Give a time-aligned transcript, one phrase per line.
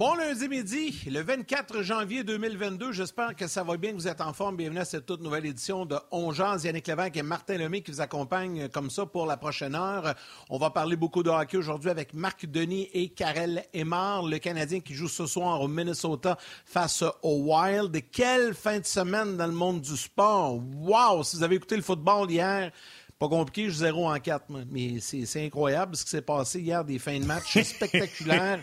[0.00, 2.90] Bon lundi midi, le 24 janvier 2022.
[2.90, 4.56] J'espère que ça va bien, que vous êtes en forme.
[4.56, 8.00] Bienvenue à cette toute nouvelle édition de On Yannick Lévesque et Martin Lemay qui vous
[8.00, 10.14] accompagnent comme ça pour la prochaine heure.
[10.48, 14.80] On va parler beaucoup de hockey aujourd'hui avec Marc Denis et Karel Emard, le Canadien
[14.80, 17.94] qui joue ce soir au Minnesota face au Wild.
[18.10, 20.62] Quelle fin de semaine dans le monde du sport.
[20.76, 21.24] Wow!
[21.24, 22.72] Si vous avez écouté le football hier,
[23.18, 26.98] pas compliqué, je 0 en 4, mais c'est incroyable ce qui s'est passé hier, des
[26.98, 28.62] fins de match spectaculaires.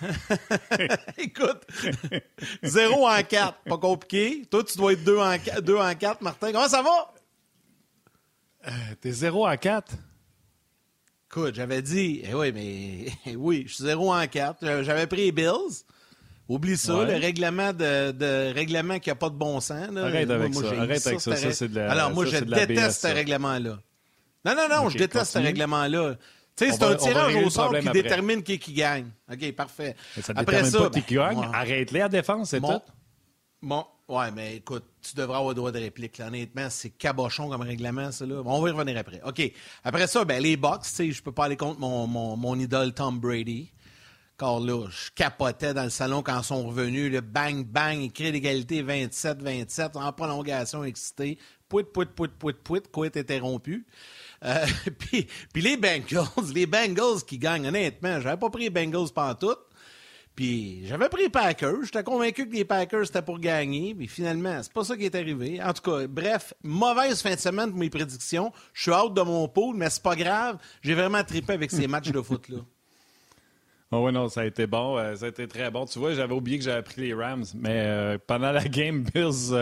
[1.18, 1.62] Écoute,
[2.62, 4.42] 0 en 4, pas compliqué.
[4.50, 6.52] Toi, tu dois être 2 en, 4, 2 en 4, Martin.
[6.52, 7.14] Comment ça va?
[8.68, 8.70] Euh,
[9.00, 9.92] T'es 0 en 4?
[11.30, 14.82] Écoute, j'avais dit, eh oui, mais eh oui, je suis 0 en 4.
[14.82, 15.84] J'avais pris les Bills.
[16.48, 17.06] Oublie ça, ouais.
[17.06, 19.90] le règlement de, de règlement qui n'a pas de bon sens.
[19.90, 20.04] Là.
[20.04, 20.80] Arrête avec moi, ça.
[20.80, 21.36] Arrête avec ça.
[21.36, 23.78] ça, c'est de la, Alors, moi, ça, je déteste ce règlement-là.
[24.44, 25.42] Non, non, non, okay, je déteste continue.
[25.42, 26.14] ce règlement-là.
[26.56, 28.02] Tu sais, c'est un tirage au sort qui après.
[28.02, 29.10] détermine qui, qui gagne.
[29.30, 29.94] OK, parfait.
[30.16, 31.40] Mais ça après détermine ça, pas qui gagne.
[31.40, 32.80] Ben, Arrête-les à défense, c'est tout.
[33.60, 36.16] Bon, ouais, mais écoute, tu devras avoir droit de réplique.
[36.18, 36.28] Là.
[36.28, 38.24] Honnêtement, c'est cabochon comme règlement, ça.
[38.24, 38.42] Là.
[38.44, 39.20] On va y revenir après.
[39.24, 39.52] OK.
[39.84, 42.58] Après ça, ben, les box, tu sais, je peux pas aller contre mon, mon, mon
[42.58, 43.70] idole Tom Brady.
[44.38, 47.10] Car là, je capotais dans le salon quand ils sont revenus.
[47.10, 51.38] Le bang, bang, écrit l'égalité 27-27, en prolongation excité.
[51.68, 53.86] Pouit, pouit, pouit, pouit, pouit, quoi interrompu.
[54.46, 54.66] Euh,
[54.98, 59.58] puis, puis les Bengals, les Bengals qui gagnent, honnêtement, j'avais pas pris les Bengals pantoute.
[60.36, 61.82] Puis j'avais pris les Packers.
[61.84, 63.94] J'étais convaincu que les Packers c'était pour gagner.
[63.94, 65.62] Puis finalement, c'est pas ça qui est arrivé.
[65.62, 68.52] En tout cas, bref, mauvaise fin de semaine pour mes prédictions.
[68.74, 70.58] Je suis out de mon pool, mais c'est pas grave.
[70.82, 72.58] J'ai vraiment trippé avec ces matchs de foot-là.
[73.92, 74.98] Oh oui, non, ça a été bon.
[74.98, 75.86] Euh, ça a été très bon.
[75.86, 79.52] Tu vois, j'avais oublié que j'avais pris les Rams, mais euh, pendant la game Bills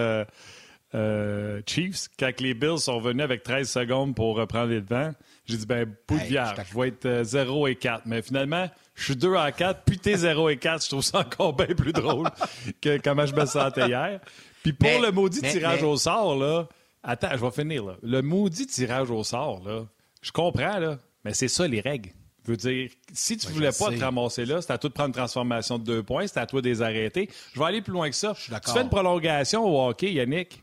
[0.94, 5.12] euh, euh, Chiefs, quand les Bills sont venus avec 13 secondes pour reprendre les devants,
[5.46, 8.02] j'ai dit, ben, bout de vierge, je vais être 0 et 4.
[8.06, 10.84] Mais finalement, je suis 2 à 4, puis t'es 0 et 4.
[10.84, 12.28] Je trouve ça encore bien plus drôle
[12.80, 14.20] que comment je me sentais hier.
[14.62, 15.86] Puis pour mais, le maudit mais, tirage mais...
[15.86, 16.68] au sort, là,
[17.02, 17.96] attends, je vais finir, là.
[18.02, 19.86] Le maudit tirage au sort, là,
[20.22, 22.10] je comprends, là, mais c'est ça les règles.
[22.46, 23.96] Je veux dire, si tu ne voulais pas sais.
[23.96, 26.46] te ramasser là, c'était à toi de prendre une transformation de deux points, c'était à
[26.46, 27.30] toi de les arrêter.
[27.54, 28.34] Je vais aller plus loin que ça.
[28.34, 30.62] Tu fais une prolongation au hockey, Yannick,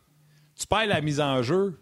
[0.62, 1.80] tu perds la mise en jeu.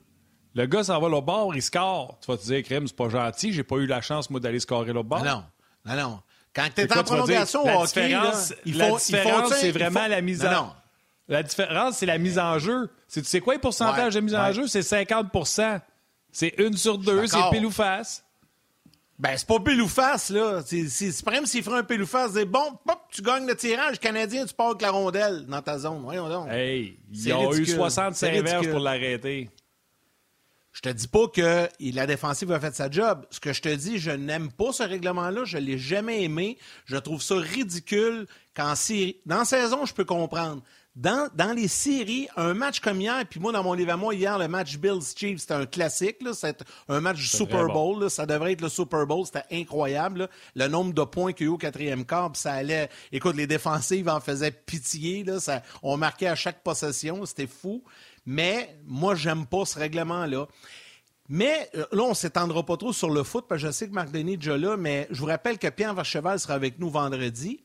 [0.55, 2.17] Le gars s'en va au bord, il score.
[2.21, 4.59] Tu vas te dire, crème, c'est pas gentil, j'ai pas eu la chance, moi, d'aller
[4.59, 5.23] scorer le bord.
[5.23, 5.43] Non,
[5.85, 6.19] non, non.
[6.53, 8.33] Quand tu es en prolongation au hockey, là,
[8.65, 10.09] il la faut, différence, c'est vraiment faut...
[10.09, 10.71] la mise en non.
[11.27, 12.89] La différence, c'est la mise en jeu.
[13.11, 14.39] Tu sais quoi le pourcentage ouais, de mise ouais.
[14.39, 14.67] en jeu?
[14.67, 15.27] C'est 50
[16.31, 18.25] C'est une sur deux, c'est pile ou face.
[19.19, 20.61] Ben, c'est pas pile ou face, là.
[20.65, 23.99] C'est même s'il ferait un pile ou face, c'est bon, pop, tu gagnes le tirage
[23.99, 26.01] canadien, tu pars avec la rondelle dans ta zone.
[26.03, 26.47] Voyons donc.
[26.49, 27.73] Hey, ils ont ridicule.
[27.73, 29.49] eu 65 verges pour l'arrêter.
[30.71, 33.25] Je te dis pas que la défensive a fait sa job.
[33.31, 35.43] Ce que je te dis, je n'aime pas ce règlement-là.
[35.43, 36.57] Je l'ai jamais aimé.
[36.85, 39.17] Je trouve ça ridicule qu'en série.
[39.25, 40.61] Dans la saison, je peux comprendre.
[40.95, 44.13] Dans, dans, les séries, un match comme hier, puis moi, dans mon livre à moi,
[44.13, 46.17] hier, le match Bills-Chiefs, c'était un classique.
[46.33, 47.99] C'est un match Super Bowl.
[47.99, 48.09] Bon.
[48.09, 49.25] ça devrait être le Super Bowl.
[49.25, 50.19] C'était incroyable.
[50.19, 50.29] Là.
[50.55, 52.89] Le nombre de points qu'il y a eu au quatrième quart, ça allait...
[53.11, 55.23] Écoute, les défensives en faisaient pitié.
[55.23, 57.25] Là, ça, on marquait à chaque possession.
[57.25, 57.83] C'était fou.
[58.25, 60.47] Mais moi, j'aime pas ce règlement-là.
[61.29, 63.87] Mais euh, là, on ne s'étendra pas trop sur le foot, parce que je sais
[63.87, 66.79] que Marc Denis est déjà là, mais je vous rappelle que Pierre Vercheval sera avec
[66.79, 67.63] nous vendredi.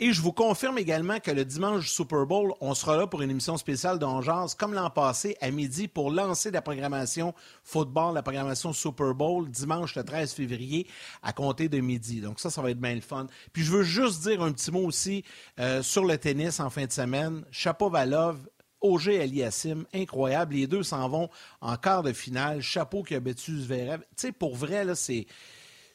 [0.00, 3.30] Et je vous confirme également que le dimanche Super Bowl, on sera là pour une
[3.30, 8.72] émission spéciale d'Ongeance, comme l'an passé, à midi, pour lancer la programmation football, la programmation
[8.72, 10.86] Super Bowl, dimanche le 13 février,
[11.20, 12.20] à compter de midi.
[12.20, 13.26] Donc ça, ça va être bien le fun.
[13.52, 15.24] Puis je veux juste dire un petit mot aussi
[15.58, 17.44] euh, sur le tennis en fin de semaine.
[17.50, 18.38] Chapeau Valov,
[18.80, 20.54] Auger Aliassim, incroyable.
[20.54, 21.28] Les deux s'en vont
[21.60, 22.60] en quart de finale.
[22.60, 23.98] Chapeau qui a battu Zverev.
[23.98, 25.26] Tu sais, pour vrai, là, c'est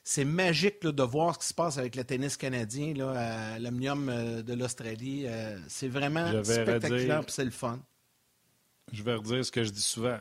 [0.03, 3.59] c'est magique là, de voir ce qui se passe avec le tennis canadien là, à
[3.59, 5.23] l'Omnium euh, de l'Australie.
[5.25, 7.79] Euh, c'est vraiment spectaculaire et c'est le fun.
[8.91, 10.17] Je vais redire ce que je dis souvent.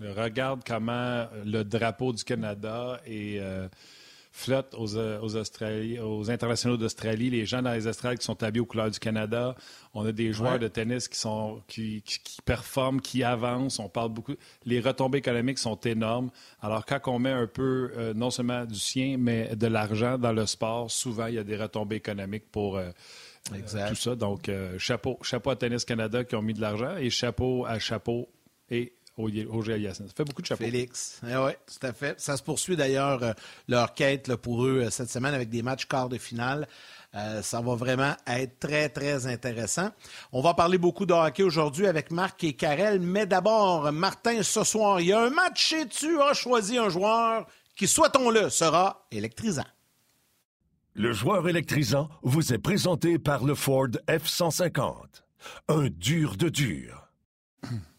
[0.00, 3.68] Regarde comment le drapeau du Canada est euh,
[4.36, 8.60] flotte aux, aux, Australie, aux internationaux d'Australie, les gens dans les Australies qui sont habillés
[8.60, 9.54] aux couleurs du Canada.
[9.94, 10.58] On a des joueurs ouais.
[10.58, 13.78] de tennis qui, sont, qui, qui, qui, performent, qui avancent.
[13.78, 14.34] On parle beaucoup.
[14.66, 16.30] Les retombées économiques sont énormes.
[16.60, 20.32] Alors, quand on met un peu, euh, non seulement du sien, mais de l'argent dans
[20.32, 22.76] le sport, souvent, il y a des retombées économiques pour.
[22.76, 22.90] Euh,
[23.54, 23.88] exact.
[23.88, 24.14] tout ça.
[24.16, 27.78] Donc, euh, chapeau, chapeau à Tennis Canada qui ont mis de l'argent et chapeau à
[27.78, 28.28] chapeau
[28.70, 30.64] et au, au Ça fait beaucoup de chapeaux.
[30.64, 32.20] Félix, eh oui, tout à fait.
[32.20, 33.32] Ça se poursuit d'ailleurs euh,
[33.68, 36.68] leur quête pour eux euh, cette semaine avec des matchs quart de finale.
[37.14, 39.90] Euh, ça va vraiment être très, très intéressant.
[40.32, 44.64] On va parler beaucoup de hockey aujourd'hui avec Marc et Karel, mais d'abord, Martin, ce
[44.64, 49.06] soir, il y a un match et tu as choisi un joueur qui, souhaitons-le, sera
[49.10, 49.64] électrisant.
[50.94, 55.22] Le joueur électrisant vous est présenté par le Ford F-150.
[55.68, 57.08] Un dur de dur.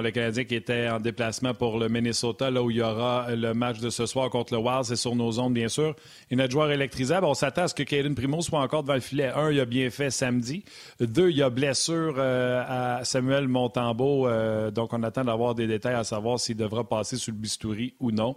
[0.00, 3.52] le Canadien qui était en déplacement pour le Minnesota, là où il y aura le
[3.52, 5.94] match de ce soir contre le Wild, c'est sur nos ondes, bien sûr.
[6.30, 9.00] Et notre joueur électrisable, on s'attend à ce que Caden Primo soit encore devant le
[9.00, 9.28] filet.
[9.28, 10.64] Un, il a bien fait samedi.
[10.98, 14.26] Deux, il y a blessure euh, à Samuel Montembeau.
[14.26, 17.94] Euh, donc, on attend d'avoir des détails à savoir s'il devra passer sur le bistouri
[18.00, 18.36] ou non.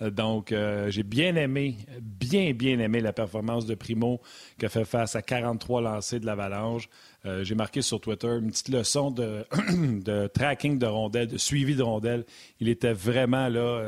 [0.00, 0.54] Euh, donc,
[0.88, 4.20] j'ai bien aimé, bien, bien aimé la performance de Primo
[4.58, 6.88] qui a fait face à 43 lancés de l'Avalanche.
[7.26, 11.82] Euh, j'ai marqué sur Twitter une petite leçon de, tracking de rondelles, de suivi de
[11.82, 12.24] rondelles.
[12.60, 13.82] Il était vraiment là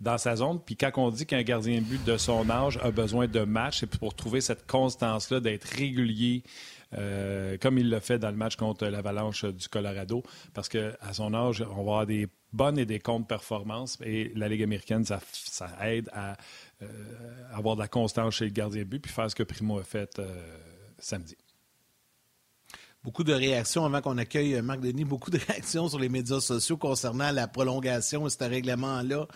[0.00, 0.60] dans sa zone.
[0.64, 3.80] Puis quand on dit qu'un gardien de but de son âge a besoin de match,
[3.80, 6.42] c'est pour trouver cette constance-là, d'être régulier,
[7.60, 10.22] comme il l'a fait dans le match contre l'Avalanche du Colorado.
[10.54, 13.98] Parce qu'à son âge, on va avoir des bonnes et des contre-performances.
[14.04, 15.20] Et la Ligue américaine, ça,
[15.82, 16.36] aide à
[16.82, 16.86] euh,
[17.52, 19.84] avoir de la constance chez le gardien de but puis faire ce que Primo a
[19.84, 20.26] fait euh,
[20.98, 21.36] samedi.
[23.08, 26.76] Beaucoup de réactions avant qu'on accueille Marc Denis, beaucoup de réactions sur les médias sociaux
[26.76, 29.26] concernant la prolongation de ce règlement-là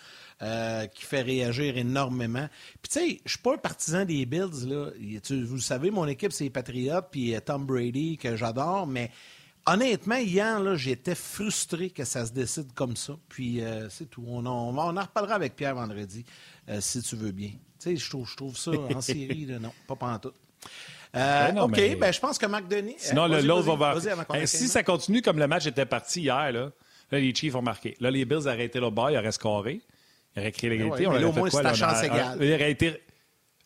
[0.43, 2.47] euh, qui fait réagir énormément.
[2.83, 4.69] Puis tu sais, je suis pas un partisan des Bills.
[4.69, 4.91] Là.
[4.91, 9.11] vous le savez, mon équipe, c'est les Patriots, puis Tom Brady, que j'adore, mais
[9.65, 13.17] Honnêtement, hier, j'étais frustré que ça se décide comme ça.
[13.31, 14.25] Puis euh, c'est tout.
[14.27, 16.27] On en, reparlera avec Pierre vendredi,
[16.69, 17.53] euh, si tu veux bien.
[17.79, 20.35] Tu sais, je trouve, ça en série, non, pas pantoute.
[21.15, 22.95] Euh, ben OK, ben, je pense que Marc Denis.
[22.99, 24.47] Sinon, l'autre va voir.
[24.47, 26.71] si ça continue comme le match était parti hier, là,
[27.11, 27.97] les Chiefs ont marqué.
[28.01, 29.81] Là, les Bills arrêtaient le bas, ils auraient scoré.
[30.35, 31.05] Ils auraient créé l'égalité.
[31.05, 32.39] Ben ouais, au moins, c'est la chance égale.
[32.41, 33.03] Il aurait été...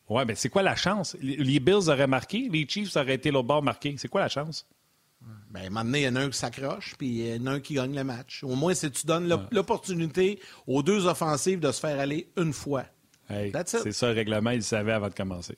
[0.08, 1.16] Oui, mais c'est quoi la chance?
[1.20, 3.94] Les Bills auraient marqué, les Chiefs auraient été l'autre bord marqué.
[3.98, 4.66] C'est quoi la chance?
[5.50, 7.60] Bien, maintenant, il y en a un qui s'accroche, puis il y en a un
[7.60, 8.44] qui gagne le match.
[8.44, 12.84] Au moins, c'est tu donnes l'opportunité aux deux offensives de se faire aller une fois.
[13.28, 15.56] c'est ça le règlement, il le savait avant de commencer.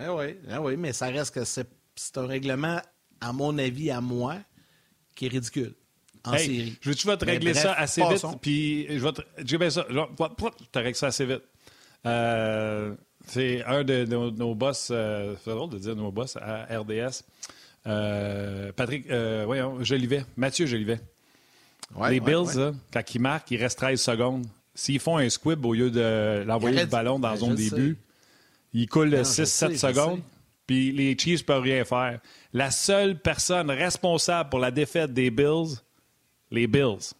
[0.00, 2.80] Eh oui, eh oui, mais ça reste que c'est un règlement,
[3.20, 4.36] à mon avis, à moi,
[5.14, 5.74] qui est ridicule.
[6.24, 6.76] En série.
[6.80, 9.22] Je veux-tu vas te régler ça assez vite, puis je vais te.
[9.44, 9.86] Je vais ça.
[9.90, 11.42] Je te règle ça assez vite.
[12.06, 12.94] Euh,
[13.26, 17.22] c'est un de nos, boss, euh, c'est drôle de dire nos boss à RDS.
[17.86, 21.00] Euh, Patrick, euh, voyons, Jolivet, Mathieu Jolivet.
[22.08, 24.46] les Bills, quand ils marquent, il reste 13 secondes.
[24.74, 27.96] S'ils font un squib au lieu de l'envoyer le ballon dans la zone début,
[28.74, 30.20] ils coulent 6-7 secondes,
[30.66, 32.20] puis les Chiefs ne peuvent rien faire.
[32.52, 35.76] La seule personne responsable pour la défaite des Bills,
[36.50, 37.14] les Bills.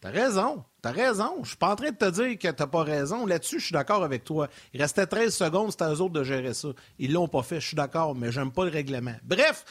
[0.00, 0.64] T'as raison.
[0.82, 1.38] T'as raison.
[1.42, 3.26] Je suis pas en train de te dire que t'as pas raison.
[3.26, 4.48] Là-dessus, je suis d'accord avec toi.
[4.72, 6.68] Il restait 13 secondes, c'était à eux autres de gérer ça.
[6.98, 9.16] Ils l'ont pas fait, je suis d'accord, mais j'aime pas le règlement.
[9.24, 9.64] Bref,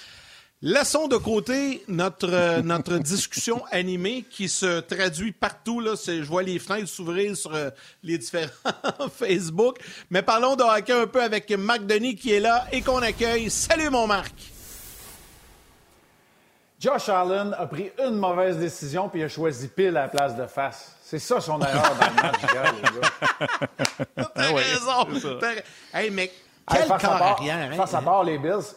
[0.61, 5.79] laissons de côté notre, euh, notre discussion animée qui se traduit partout.
[5.79, 5.93] Là.
[6.05, 7.69] Je vois les fenêtres s'ouvrir sur euh,
[8.03, 8.49] les différents
[9.15, 9.77] Facebook.
[10.09, 13.49] Mais parlons de hockey un peu avec Marc Denis qui est là et qu'on accueille.
[13.49, 14.33] Salut mon Marc!
[16.77, 20.35] Josh Allen a pris une mauvaise décision puis il a choisi pile à la place
[20.35, 20.95] de face.
[21.01, 24.25] C'est ça son erreur dans le match les gars.
[24.35, 25.39] T'as raison.
[25.93, 26.31] Hey, mais
[26.69, 27.75] quel hey, face corps à arrière, hein?
[27.75, 28.75] Face à part, les Bills...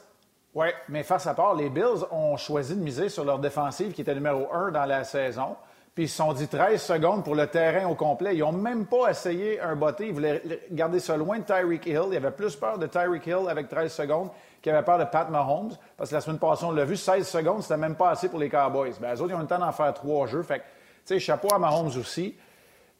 [0.55, 4.00] Oui, mais face à part, les Bills ont choisi de miser sur leur défensive qui
[4.00, 5.57] était numéro un dans la saison.
[5.95, 8.37] Puis ils se sont dit 13 secondes pour le terrain au complet.
[8.37, 10.07] Ils n'ont même pas essayé un botté.
[10.07, 12.05] Ils voulaient garder ça loin de Tyreek Hill.
[12.07, 14.31] Il y avait plus peur de Tyreek Hill avec 13 secondes
[14.62, 15.73] qu'il avait peur de Pat Mahomes.
[15.97, 18.38] Parce que la semaine passée, on l'a vu, 16 secondes, c'était même pas assez pour
[18.38, 18.93] les Cowboys.
[19.00, 20.43] Bien, les autres, ils ont le temps d'en faire trois jeux.
[20.43, 20.62] Fait
[21.05, 22.37] sais, chapeau à Mahomes aussi.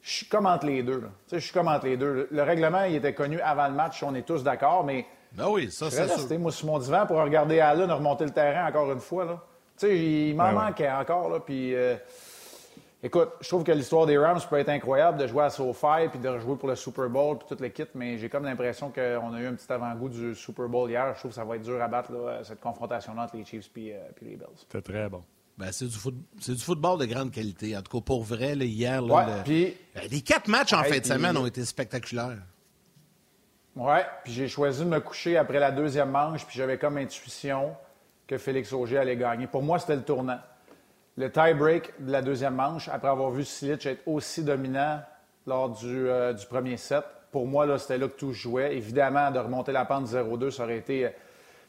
[0.02, 1.09] Je suis comme entre les deux.
[1.33, 2.28] Je suis comme entre les deux.
[2.31, 5.07] Le règlement, il était connu avant le match, on est tous d'accord, mais.
[5.38, 8.90] Ben oui, ça, c'est moi, sur mon divan pour regarder Allen remonter le terrain encore
[8.90, 9.25] une fois.
[9.25, 9.40] Là.
[9.76, 11.30] sais, il m'en ben manquait encore.
[11.30, 11.95] Là, puis, euh,
[13.04, 16.18] écoute, je trouve que l'histoire des Rams peut être incroyable de jouer à SoFi puis
[16.18, 19.40] de rejouer pour le Super Bowl puis toute l'équipe, mais j'ai comme l'impression qu'on a
[19.40, 21.14] eu un petit avant-goût du Super Bowl hier.
[21.14, 23.71] Je trouve que ça va être dur à battre là, cette confrontation-là entre les Chiefs
[23.76, 24.47] et euh, les Bills.
[24.57, 25.23] C'était très bon.
[25.57, 27.76] Ben, c'est, du du football de grande qualité.
[27.76, 29.02] En tout cas, pour vrai, hier,
[29.47, 32.38] les quatre matchs en fin de semaine ont été spectaculaires.
[33.78, 37.76] Oui, puis j'ai choisi de me coucher après la deuxième manche, puis j'avais comme intuition
[38.26, 39.47] que Félix Auger allait gagner.
[39.47, 40.40] Pour moi, c'était le tournant.
[41.16, 45.00] Le tie-break de la deuxième manche, après avoir vu Silic être aussi dominant
[45.47, 48.76] lors du, euh, du premier set, pour moi, là, c'était là que tout jouait.
[48.76, 51.08] Évidemment, de remonter la pente 0-2, ça aurait été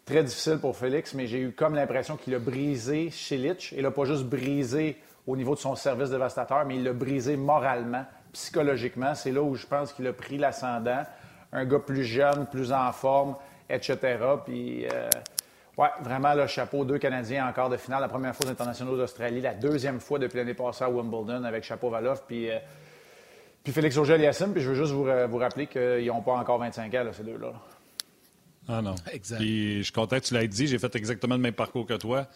[0.09, 3.11] Très difficile pour Félix, mais j'ai eu comme l'impression qu'il a brisé.
[3.31, 4.97] Et il n'a pas juste brisé
[5.27, 9.13] au niveau de son service dévastateur, mais il l'a brisé moralement, psychologiquement.
[9.13, 11.03] C'est là où je pense qu'il a pris l'ascendant.
[11.51, 13.35] Un gars plus jeune, plus en forme,
[13.69, 13.97] etc.
[14.45, 15.09] Puis, euh,
[15.77, 16.85] ouais, vraiment, le chapeau.
[16.85, 18.01] Deux Canadiens en quart de finale.
[18.01, 21.63] La première fois aux internationaux d'Australie, la deuxième fois depuis l'année passée à Wimbledon avec
[21.63, 22.23] Chapeau Valoff.
[22.27, 22.59] Puis, euh,
[23.63, 24.53] puis Félix Auger-Aliassime.
[24.53, 27.53] Puis je veux juste vous, vous rappeler qu'ils n'ont pas encore 25 ans, ces deux-là.
[28.67, 28.95] Ah non.
[29.11, 29.37] Exact.
[29.37, 30.67] Puis je suis content que tu l'aies dit.
[30.67, 32.27] J'ai fait exactement le même parcours que toi.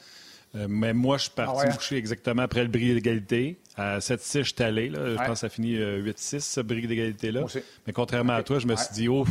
[0.55, 3.59] Euh, mais moi, je suis parti ah me coucher exactement après le bris d'égalité.
[3.75, 4.91] À 7-6, je suis allé.
[4.91, 7.45] Je pense que ça finit 8-6, ce bris d'égalité-là.
[7.87, 9.25] Mais contrairement à toi, je me suis dit, oh,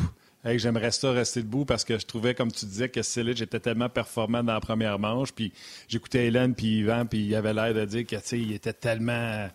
[0.45, 3.88] j'aimerais ça rester debout parce que je trouvais, comme tu disais, que Silic était tellement
[3.88, 5.33] performant dans la première manche.
[5.33, 5.52] Puis
[5.88, 9.49] j'écoutais Hélène puis Yvan, puis il avait l'air de dire qu'il était tellement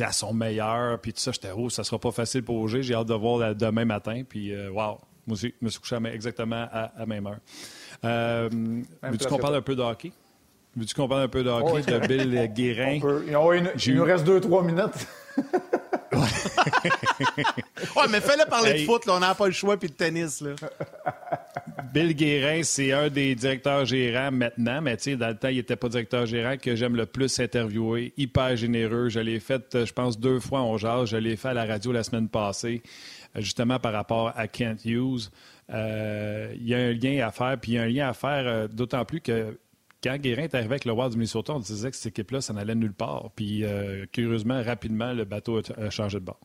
[0.00, 1.00] à son meilleur.
[1.00, 2.82] Puis tout ça, j'étais, oh, ça sera pas facile pour Auger.
[2.82, 4.22] J'ai hâte de voir demain matin.
[4.28, 7.40] Puis, euh, wow, moi aussi, je me suis couché exactement à, la même heure.
[8.04, 8.48] Euh,
[9.02, 10.12] veux-tu qu'on parle un peu de hockey?
[10.76, 13.00] Veux-tu qu'on parle un peu de hockey de Bill Guérin?
[13.86, 15.06] il nous reste deux, trois minutes.
[16.12, 19.14] ouais, mais fais-le parler de foot, là.
[19.14, 20.40] on n'a pas le choix, puis de tennis.
[20.40, 20.50] Là.
[21.92, 25.56] Bill Guérin, c'est un des directeurs gérants maintenant, mais tu sais, dans le temps, il
[25.56, 28.12] n'était pas directeur gérant que j'aime le plus interviewer.
[28.16, 29.08] Hyper généreux.
[29.08, 31.10] Je l'ai fait, je pense, deux fois en jase.
[31.10, 32.82] Je l'ai fait à la radio la semaine passée,
[33.36, 35.30] justement par rapport à Kent Hughes.
[35.70, 38.14] Euh, il y a un lien à faire, puis il y a un lien à
[38.14, 39.58] faire euh, d'autant plus que
[40.02, 42.52] quand Guérin est arrivé avec le Wild du Minnesota, on disait que cette équipe-là, ça
[42.52, 43.30] n'allait nulle part.
[43.34, 46.40] Puis, euh, curieusement, rapidement, le bateau a, changé de bord.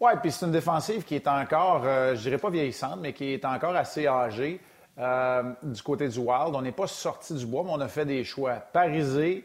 [0.00, 3.32] Oui, puis c'est une défensive qui est encore, euh, je dirais pas vieillissante, mais qui
[3.32, 4.60] est encore assez âgée
[4.98, 6.54] euh, du côté du Wild.
[6.54, 8.54] On n'est pas sorti du bois, mais on a fait des choix.
[8.54, 9.44] Parisé,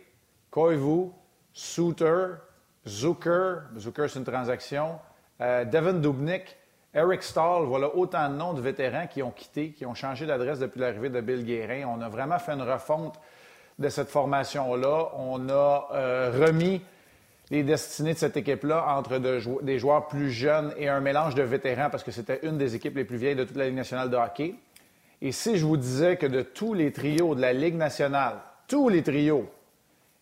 [0.51, 1.09] Koivu,
[1.51, 2.35] Souter,
[2.87, 3.61] Zucker.
[3.77, 4.99] Zucker, c'est une transaction.
[5.39, 6.55] Devin Dubnik.
[6.95, 10.59] Eric Stahl, voilà autant de noms de vétérans qui ont quitté, qui ont changé d'adresse
[10.59, 11.87] depuis l'arrivée de Bill Guérin.
[11.87, 13.19] On a vraiment fait une refonte
[13.79, 15.09] de cette formation-là.
[15.17, 16.81] On a euh, remis
[17.49, 21.89] les destinées de cette équipe-là entre des joueurs plus jeunes et un mélange de vétérans
[21.89, 24.15] parce que c'était une des équipes les plus vieilles de toute la Ligue nationale de
[24.15, 24.55] hockey.
[25.21, 28.35] Et si je vous disais que de tous les trios de la Ligue nationale,
[28.67, 29.49] tous les trios,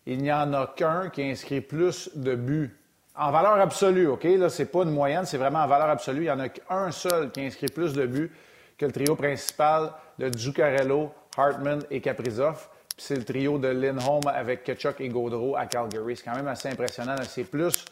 [0.06, 2.76] il n'y en a qu'un qui inscrit plus de buts
[3.14, 4.24] en valeur absolue, OK?
[4.24, 6.22] Là, c'est pas une moyenne, c'est vraiment en valeur absolue.
[6.22, 8.32] Il n'y en a qu'un seul qui inscrit plus de buts
[8.78, 12.68] que le trio principal de Zuccarello, Hartman et Kaprizov.
[12.96, 16.16] Puis c'est le trio de Lindholm avec Ketchuk et Gaudreau à Calgary.
[16.16, 17.16] C'est quand même assez impressionnant.
[17.28, 17.84] C'est plus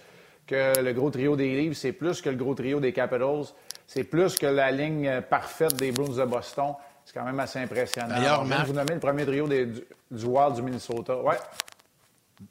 [0.47, 3.45] que le gros trio des Leafs, c'est plus que le gros trio des Capitals,
[3.87, 6.75] c'est plus que la ligne parfaite des Bruins de Boston.
[7.05, 8.15] C'est quand même assez impressionnant.
[8.15, 9.67] D'ailleurs, vous nommez le premier trio du,
[10.11, 11.17] du Wild du Minnesota.
[11.17, 11.37] Ouais.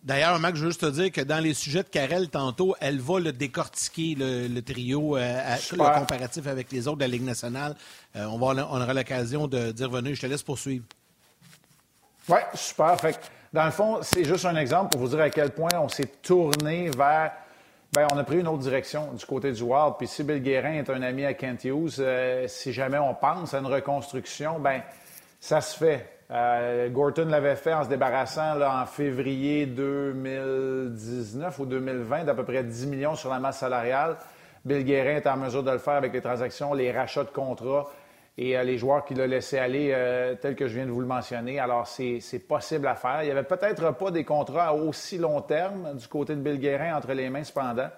[0.03, 2.99] D'ailleurs, Mac, je veux juste te dire que dans les sujets de Karel, tantôt, elle
[2.99, 7.75] va le décortiquer, le, trio, euh, le comparatif avec les autres de la Ligue nationale.
[8.15, 10.85] Euh, on, va, on aura l'occasion de dire venez, je te laisse poursuivre.
[12.27, 12.99] Oui, super.
[12.99, 13.19] Fait
[13.51, 16.11] dans le fond, c'est juste un exemple pour vous dire à quel point on s'est
[16.21, 17.31] tourné vers.
[17.91, 19.95] Bien, on a pris une autre direction du côté du Wild.
[19.97, 23.55] Puis si Bill Guérin est un ami à Kent Hughes, euh, si jamais on pense
[23.55, 24.83] à une reconstruction, ben
[25.39, 26.18] ça se fait.
[26.31, 32.43] Euh, Gorton l'avait fait en se débarrassant là, en février 2019 ou 2020 d'à peu
[32.43, 34.17] près 10 millions sur la masse salariale.
[34.63, 37.89] Bill Guérin est en mesure de le faire avec les transactions, les rachats de contrats
[38.37, 41.01] et euh, les joueurs qu'il a laissés aller, euh, tels que je viens de vous
[41.01, 41.59] le mentionner.
[41.59, 43.23] Alors, c'est possible à faire.
[43.23, 46.59] Il n'y avait peut-être pas des contrats à aussi long terme du côté de Bill
[46.59, 47.89] Guérin entre les mains, cependant.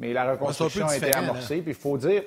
[0.00, 1.58] Mais la reconstruction a été amorcée.
[1.62, 2.24] Puis il faut dire,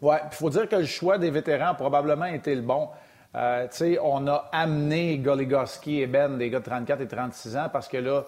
[0.00, 2.88] ouais, faut dire que le choix des vétérans a probablement été le bon.
[3.34, 3.66] Euh,
[4.02, 7.96] on a amené Goligoski et Ben, des gars de 34 et 36 ans, parce que
[7.96, 8.24] là,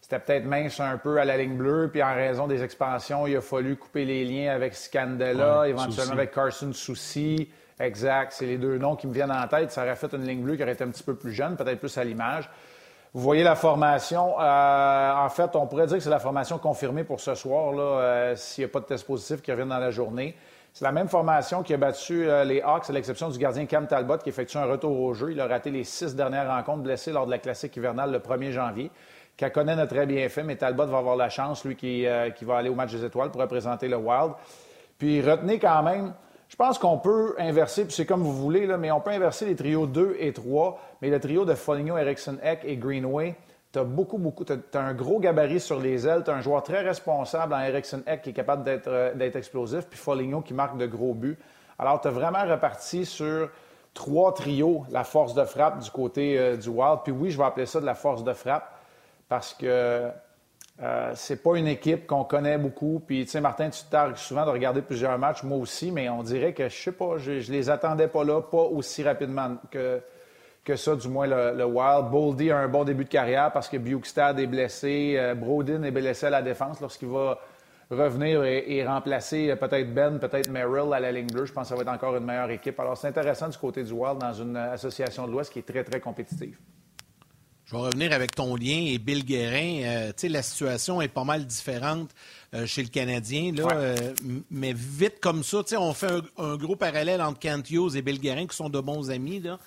[0.00, 3.36] c'était peut-être mince un peu à la ligne bleue, puis en raison des expansions, il
[3.36, 7.48] a fallu couper les liens avec Scandella, éventuellement avec Carson Soucy.
[7.80, 9.72] Exact, c'est les deux noms qui me viennent en tête.
[9.72, 11.80] Ça aurait fait une ligne bleue qui aurait été un petit peu plus jeune, peut-être
[11.80, 12.48] plus à l'image.
[13.14, 14.40] Vous voyez la formation.
[14.40, 17.82] Euh, en fait, on pourrait dire que c'est la formation confirmée pour ce soir, là,
[17.82, 20.34] euh, s'il n'y a pas de test positif qui revient dans la journée.
[20.74, 23.86] C'est la même formation qui a battu euh, les Hawks, à l'exception du gardien Cam
[23.86, 25.32] Talbot, qui effectue un retour au jeu.
[25.32, 28.52] Il a raté les six dernières rencontres blessées lors de la classique hivernale le 1er
[28.52, 28.90] janvier.
[29.36, 32.46] Kakonen a très bien fait, mais Talbot va avoir la chance, lui, qui, euh, qui
[32.46, 34.32] va aller au match des étoiles pour représenter le Wild.
[34.96, 36.14] Puis retenez quand même,
[36.48, 39.56] je pense qu'on peut inverser, puis c'est comme vous voulez, mais on peut inverser les
[39.56, 43.34] trios 2 et 3, mais le trio de Foligno, Erickson, Eck et Greenway,
[43.72, 44.44] tu as beaucoup, beaucoup.
[44.44, 46.22] Tu as, un gros gabarit sur les ailes.
[46.24, 49.86] Tu as un joueur très responsable en Ericsson Eck qui est capable euh, d'être explosif,
[49.86, 51.38] puis Foligno qui marque de gros buts.
[51.78, 53.48] Alors, tu as vraiment reparti sur
[53.94, 57.00] trois trios, la force de frappe du côté euh, du Wild.
[57.04, 58.70] Puis oui, je vais appeler ça de la force de frappe
[59.28, 60.10] parce que
[60.82, 63.02] euh, c'est pas une équipe qu'on connaît beaucoup.
[63.06, 66.22] Puis, tu sais, Martin, tu targues souvent de regarder plusieurs matchs, moi aussi, mais on
[66.22, 70.02] dirait que, je sais pas, je, je les attendais pas là, pas aussi rapidement que,
[70.64, 72.10] que ça, du moins le, Wild.
[72.10, 75.14] Boldy a un bon début de carrière parce que Bukestad est blessé.
[75.16, 77.38] Euh, Brodin est blessé à la défense lorsqu'il va
[77.90, 81.46] revenir et, remplacer euh, peut-être Ben, peut-être Merrill à la ligne bleue.
[81.46, 82.78] Je pense que ça va être encore une meilleure équipe.
[82.78, 85.82] Alors, c'est intéressant du côté du Wild dans une association de l'Ouest qui est très,
[85.82, 86.56] très compétitive.
[87.64, 89.82] Je vais revenir avec ton lien et Bill Guérin.
[89.82, 92.10] Euh, tu sais, la situation est pas mal différente
[92.66, 93.52] chez le Canadien.
[93.56, 93.94] Là,
[94.50, 98.46] mais vite comme ça, on fait un, gros parallèle entre Kent Hughes et Bill Guérin,
[98.46, 99.40] qui sont de bons amis.
[99.40, 99.58] Là.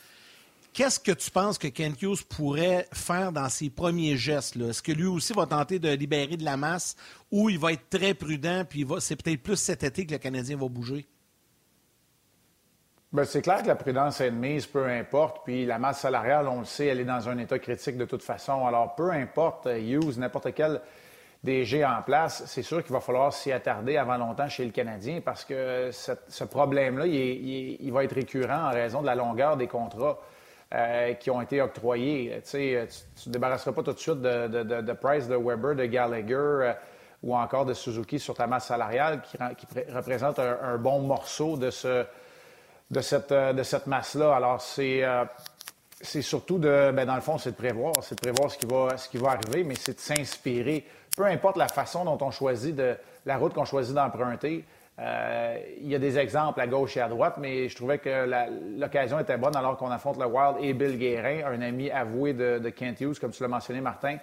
[0.76, 4.58] Qu'est-ce que tu penses que Kent Hughes pourrait faire dans ses premiers gestes?
[4.58, 6.98] Est-ce que lui aussi va tenter de libérer de la masse
[7.32, 10.58] ou il va être très prudent puis c'est peut-être plus cet été que le Canadien
[10.58, 11.06] va bouger?
[13.14, 15.46] Bien, c'est clair que la prudence est mise, peu importe.
[15.46, 18.24] Puis la masse salariale, on le sait, elle est dans un état critique de toute
[18.24, 18.68] façon.
[18.68, 20.82] Alors, peu importe Hughes, n'importe quel
[21.42, 25.22] DG en place, c'est sûr qu'il va falloir s'y attarder avant longtemps chez le Canadien
[25.24, 30.20] parce que ce problème-là, il, va être récurrent en raison de la longueur des contrats.
[30.74, 32.42] Euh, qui ont été octroyés.
[32.50, 36.74] Tu ne te débarrasseras pas tout de suite de, Price, de Weber, de Gallagher euh,
[37.22, 39.38] ou encore de Suzuki sur ta masse salariale qui,
[39.94, 42.04] représente un, bon morceau de, ce,
[42.90, 44.36] de cette, euh, de cette masse-là.
[44.36, 45.04] Alors, c'est.
[46.02, 48.66] c'est surtout de, ben dans le fond, c'est de prévoir, c'est de prévoir ce qui
[48.66, 50.84] va, ce qui va arriver, mais c'est de s'inspirer.
[51.16, 54.66] Peu importe la façon dont on choisit de, la route qu'on choisit d'emprunter,
[54.98, 58.80] euh, il y a des exemples à gauche et à droite, mais je trouvais que
[58.80, 62.70] l'occasion était bonne alors qu'on affronte le Wild et Bill Guérin, un ami avoué de,
[62.70, 64.18] Kent Hughes, comme tu l'as mentionné, Martin.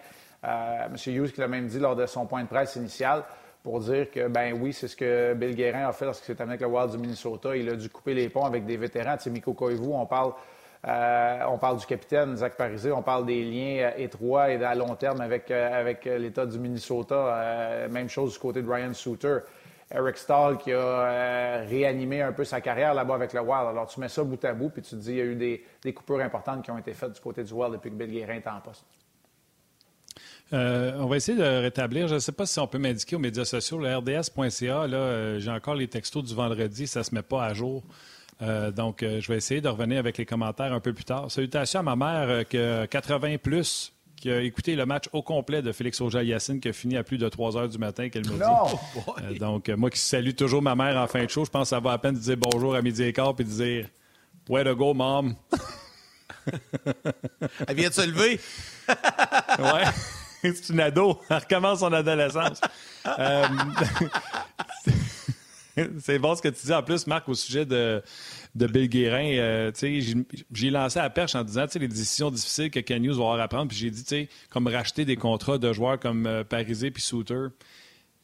[0.44, 1.14] Euh, M.
[1.14, 3.22] Hughes qui l'a même dit lors de son point de presse initial
[3.62, 6.54] pour dire que, ben oui, c'est ce que Bill Guérin a fait lorsqu'il s'est amené
[6.54, 7.54] avec le Wild du Minnesota.
[7.54, 9.16] Il a dû couper les ponts avec des vétérans.
[9.18, 10.32] Tu sais, Miko Koivu, on parle,
[10.88, 14.96] euh, on parle du capitaine Zach Parisé, on parle des liens étroits et à long
[14.96, 17.86] terme avec, avec l'État du Minnesota.
[17.90, 19.40] même chose du côté de Ryan Souter.
[19.94, 23.68] Eric Stahl qui a euh, réanimé un peu sa carrière là-bas avec le Wild.
[23.68, 25.34] Alors, tu mets ça bout à bout, puis tu te dis, il y a eu
[25.34, 28.36] des, coupures importantes qui ont été faites du côté du Wild depuis que Bill Guérin
[28.36, 28.84] est en poste.
[30.52, 32.08] Euh, on va essayer de rétablir.
[32.08, 33.78] Je ne sais pas si on peut m'indiquer aux médias sociaux.
[33.78, 37.44] Le RDS.ca, là, euh, j'ai encore les textos du vendredi, ça ne se met pas
[37.44, 37.82] à jour.
[38.74, 41.30] donc, je vais essayer de revenir avec les commentaires un peu plus tard.
[41.30, 43.91] Salutations à ma mère que 80 plus
[44.22, 47.18] qui a écouté le match au complet de Félix Auger-Aliassine qui a fini à plus
[47.18, 48.38] de 3 heures du matin, qu'elle me dit.
[49.22, 51.64] Euh, donc, euh, moi qui salue toujours ma mère en fin de show, je pense
[51.64, 53.88] que ça va à peine de dire bonjour à midi et quart puis de dire
[54.48, 55.34] Way to go, mom.
[57.66, 58.40] Elle vient de se lever.
[59.58, 59.84] ouais.
[60.40, 61.20] C'est une ado.
[61.28, 62.60] Elle recommence son adolescence.
[63.06, 63.46] Euh,
[66.00, 68.02] c'est bon ce que tu dis en plus, Marc, au sujet de
[68.54, 69.72] de Bill Guérin, euh,
[70.52, 73.40] j'ai lancé à la perche en disant les décisions difficiles que Ken Hughes va avoir
[73.40, 73.68] à prendre.
[73.68, 77.46] Puis j'ai dit, comme racheter des contrats de joueurs comme euh, Parisé puis Souter.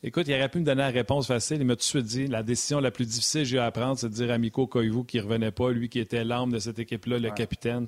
[0.03, 1.57] Écoute, il aurait pu me donner la réponse facile.
[1.61, 3.99] Il m'a tout de suite dit la décision la plus difficile que j'ai à prendre,
[3.99, 6.59] c'est de dire à Miko Koivu qui ne revenait pas, lui qui était l'âme de
[6.59, 7.87] cette équipe-là, le capitaine.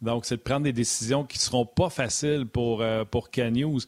[0.00, 3.56] Donc, c'est de prendre des décisions qui ne seront pas faciles pour, euh, pour Ken
[3.56, 3.84] Hughes.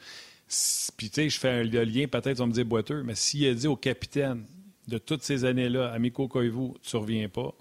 [0.97, 3.55] Puis, tu sais, je fais un lien, peut-être, on me dire boiteux, mais s'il a
[3.55, 4.45] dit au capitaine
[4.87, 7.55] de toutes ces années-là, à Miko Koivu, tu ne reviens pas,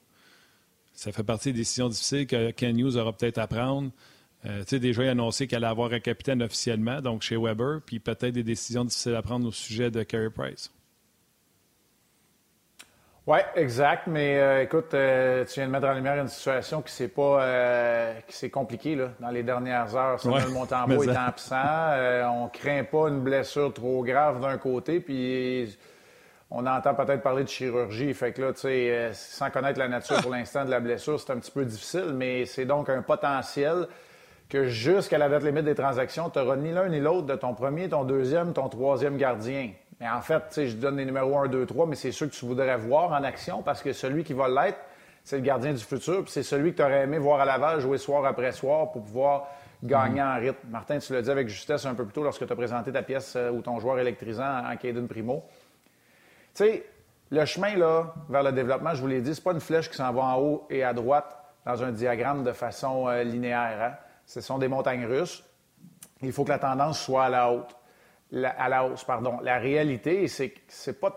[1.04, 3.92] ça fait partie des décisions difficiles que Ken Hughes aura peut-être à prendre.
[4.46, 7.36] Euh, tu sais, déjà, il a annoncé qu'elle allait avoir un capitaine officiellement, donc chez
[7.36, 10.72] Weber, puis peut-être des décisions difficiles à prendre au sujet de Carey Price.
[13.28, 14.08] Oui, exact.
[14.08, 18.14] Mais euh, écoute, euh, tu viens de mettre en lumière une situation qui s'est pas
[18.26, 20.22] qui s'est compliquée là, dans les dernières heures.
[20.22, 21.56] Samuel ouais, Montembeau est absent.
[22.32, 25.78] on craint pas une blessure trop grave d'un côté, puis
[26.56, 28.14] on entend peut-être parler de chirurgie.
[28.14, 31.20] Fait que là, tu sais, euh, sans connaître la nature pour l'instant de la blessure,
[31.20, 33.88] c'est un petit peu difficile, mais c'est donc un potentiel
[34.50, 37.56] que jusqu'à la date limite des transactions, tu n'auras ni l'un ni l'autre de ton
[37.56, 39.72] premier, ton deuxième, ton troisième gardien.
[40.00, 42.28] Mais en fait, tu sais, je donne les numéros 1, 2, 3, mais c'est ceux
[42.28, 44.78] que tu voudrais voir en action parce que celui qui va l'être,
[45.24, 47.80] c'est le gardien du futur, puis c'est celui que tu aurais aimé voir à Laval
[47.80, 49.48] jouer soir après soir pour pouvoir
[49.82, 50.68] gagner en rythme.
[50.70, 53.02] Martin, tu l'as dit avec justesse un peu plus tôt lorsque tu as présenté ta
[53.02, 55.44] pièce euh, ou ton joueur électrisant en Caden Primo.
[56.54, 56.86] Tu sais,
[57.32, 59.90] le chemin là, vers le développement, je vous l'ai dit, ce n'est pas une flèche
[59.90, 61.36] qui s'en va en haut et à droite
[61.66, 63.82] dans un diagramme de façon euh, linéaire.
[63.82, 63.98] Hein.
[64.28, 65.44] Ce sont des montagnes russes.
[66.22, 69.06] Il faut que la tendance soit à la hausse.
[69.42, 71.10] La réalité, c'est que ce n'est pas,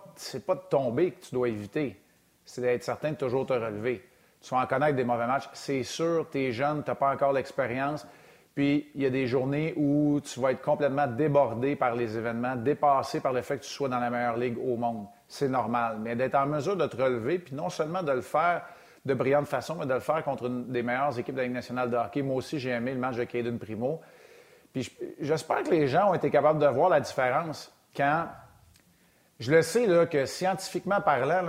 [0.46, 2.00] pas de tomber que tu dois éviter.
[2.46, 4.02] C'est d'être certain de toujours te relever.
[4.40, 5.50] Tu vas en connaître des mauvais matchs.
[5.52, 8.06] C'est sûr, tu es jeune, tu n'as pas encore l'expérience.
[8.54, 12.56] Puis, il y a des journées où tu vas être complètement débordé par les événements,
[12.56, 15.98] dépassé par le fait que tu sois dans la meilleure ligue au monde c'est normal.
[16.00, 18.62] Mais d'être en mesure de te relever, puis non seulement de le faire
[19.04, 21.54] de brillante façon, mais de le faire contre une des meilleures équipes de la Ligue
[21.54, 22.22] nationale de hockey.
[22.22, 24.00] Moi aussi, j'ai aimé le match de Caden Primo.
[24.72, 28.26] Puis j'espère que les gens ont été capables de voir la différence quand.
[29.38, 31.42] Je le sais là, que scientifiquement parlant,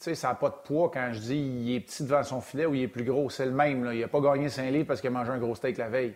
[0.00, 2.66] sais, ça n'a pas de poids quand je dis il est petit devant son filet
[2.66, 3.30] ou il est plus gros.
[3.30, 3.84] C'est le même.
[3.84, 3.94] Là.
[3.94, 6.14] Il n'a pas gagné 5 livres parce qu'il a mangé un gros steak la veille.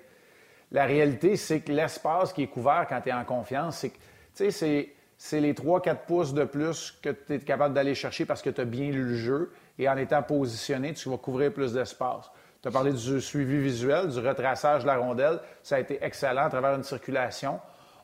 [0.72, 4.50] La réalité, c'est que l'espace qui est couvert quand tu es en confiance, c'est que,
[4.50, 8.50] sais, c'est les 3-4 pouces de plus que tu es capable d'aller chercher parce que
[8.50, 9.52] tu as bien lu le jeu.
[9.78, 12.30] Et en étant positionné, tu vas couvrir plus d'espace.
[12.62, 15.40] Tu as parlé du suivi visuel, du retraçage de la rondelle.
[15.62, 17.60] Ça a été excellent à travers une circulation.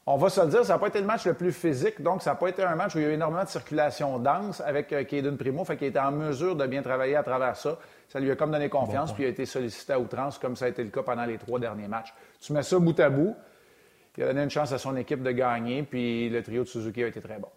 [0.07, 2.23] On va se le dire, ça n'a pas été le match le plus physique, donc
[2.23, 4.61] ça n'a pas été un match où il y a eu énormément de circulation dense
[4.61, 7.79] avec euh, Caden Primo, fait qu'il était en mesure de bien travailler à travers ça.
[8.09, 10.65] Ça lui a comme donné confiance, puis il a été sollicité à outrance, comme ça
[10.65, 12.13] a été le cas pendant les trois derniers matchs.
[12.41, 13.37] Tu mets ça bout à bout,
[14.17, 17.03] il a donné une chance à son équipe de gagner, puis le trio de Suzuki
[17.03, 17.49] a été très bon.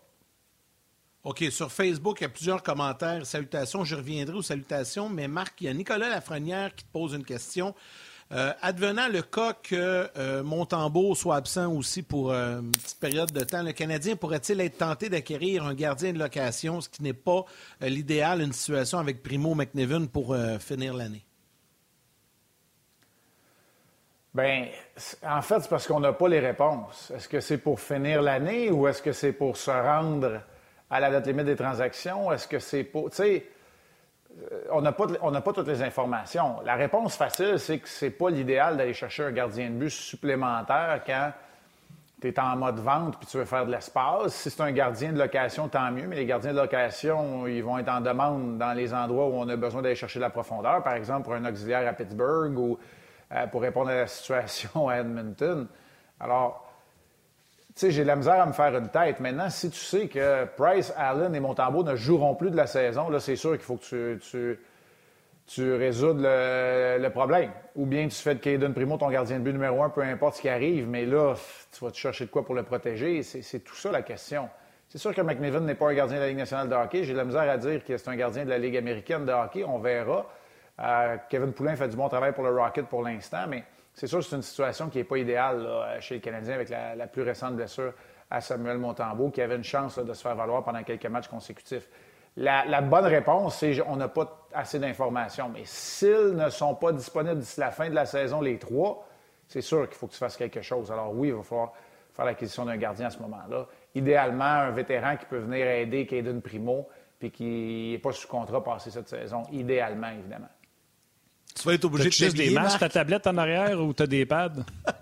[1.24, 3.26] OK, sur Facebook, il y a plusieurs commentaires.
[3.26, 7.14] Salutations, je reviendrai aux salutations, mais Marc, il y a Nicolas Lafrenière qui te pose
[7.14, 7.74] une question.
[8.34, 13.44] Euh, advenant le cas que euh, soit absent aussi pour euh, une petite période de
[13.44, 17.46] temps, le Canadien pourrait-il être tenté d'acquérir un gardien de location, ce qui n'est pas
[17.80, 21.24] l'idéal, une situation avec Primo McNevin pour finir l'année?
[24.34, 24.66] Bien,
[25.24, 27.12] en fait, c'est parce qu'on n'a pas les réponses.
[27.16, 30.42] Est-ce que c'est pour finir l'année ou est-ce que c'est pour se rendre
[30.90, 32.32] à la date limite des transactions?
[32.32, 33.12] Est-ce que c'est pour.
[33.12, 33.46] Tu sais,
[34.72, 36.62] on n'a pas, pas toutes les informations.
[36.66, 41.02] La réponse facile, c'est que c'est pas l'idéal d'aller chercher un gardien de but supplémentaire
[41.06, 41.32] quand
[42.20, 44.34] tu es en mode vente puis tu veux faire de l'espace.
[44.34, 47.78] Si c'est un gardien de location, tant mieux, mais les gardiens de location, ils vont
[47.78, 50.82] être en demande dans les endroits où on a besoin d'aller chercher de la profondeur,
[50.82, 52.78] par exemple pour un auxiliaire à Pittsburgh ou euh,
[53.52, 55.68] pour répondre à la situation à Edmonton.
[56.20, 56.64] Alors,
[57.76, 59.20] tu sais, j'ai de la misère à me faire une tête.
[59.20, 63.10] Maintenant, si tu sais que Price, Allen et Montembeau ne joueront plus de la saison,
[63.10, 64.60] là, c'est sûr qu'il faut que tu, tu,
[65.48, 67.50] tu résoudes le, problème.
[67.76, 70.36] Ou bien tu fais de Caden Primo ton gardien de but numéro un, peu importe
[70.36, 71.34] ce qui arrive, mais là,
[71.72, 73.24] tu vas te chercher de quoi pour le protéger?
[73.24, 74.50] C'est tout ça la question.
[74.88, 77.04] C'est sûr que McNevin n'est pas un gardien de la Ligue nationale de hockey.
[77.04, 79.32] J'ai de la misère à dire que c'est un gardien de la Ligue américaine de
[79.32, 79.64] hockey.
[79.64, 80.28] On verra.
[80.80, 84.20] Euh, Kevin Poulin fait du bon travail pour le Rocket pour l'instant, mais c'est sûr
[84.20, 85.68] que c'est une situation qui n'est pas idéale
[86.00, 87.94] chez les Canadiens avec la, plus récente blessure
[88.32, 91.88] à Samuel Montembeau, qui avait une chance de se faire valoir pendant quelques matchs consécutifs.
[92.36, 95.50] La, bonne réponse, c'est qu'on n'a pas assez d'informations.
[95.50, 99.08] Mais s'ils ne sont pas disponibles d'ici la fin de la saison, les trois,
[99.48, 100.92] c'est sûr qu'il faut que tu fasses quelque chose.
[100.92, 101.74] Alors oui, il va falloir
[102.12, 103.68] faire l'acquisition d'un gardien à ce moment-là.
[103.94, 106.88] Idéalement, un vétéran qui peut venir aider Caden Primo
[107.20, 109.44] puis qui n'est pas sous contrat passer cette saison.
[109.52, 110.50] Idéalement, évidemment.
[111.56, 114.08] Tu vas être obligé de juste des masques, ta tablette en arrière ou tu as
[114.08, 114.66] des pads?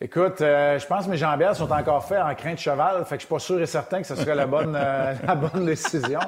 [0.00, 3.16] Écoute, euh, je pense que mes jambières sont encore faites en crin de cheval, fait
[3.16, 5.66] que je suis pas sûr et certain que ce serait la bonne, euh, la bonne
[5.66, 6.20] décision.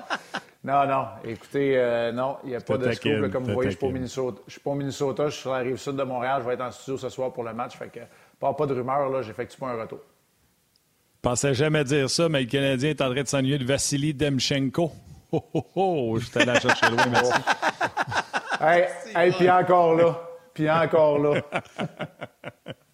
[0.64, 1.06] Non, non.
[1.24, 3.30] Écoutez, euh, non, il n'y a pas de scoop.
[3.30, 4.40] comme vous voyez, je suis pas au Minnesota.
[4.46, 6.42] Je suis pas au Minnesota, je suis sur la rive sud de Montréal.
[6.42, 7.76] Je vais être en studio ce soir pour le match.
[7.76, 8.00] Fait que
[8.40, 10.00] pas, pas de rumeur, là, j'effectue pas un retour.
[11.22, 14.14] Je pensais jamais dire ça, mais le Canadien est en train de s'ennuyer de Vassili
[14.14, 14.90] Demchenko.
[15.32, 17.32] Oh, oh, oh, je suis allé chercher loin, merci.
[18.60, 20.20] hey, hey puis encore là.
[20.52, 21.40] Puis encore là.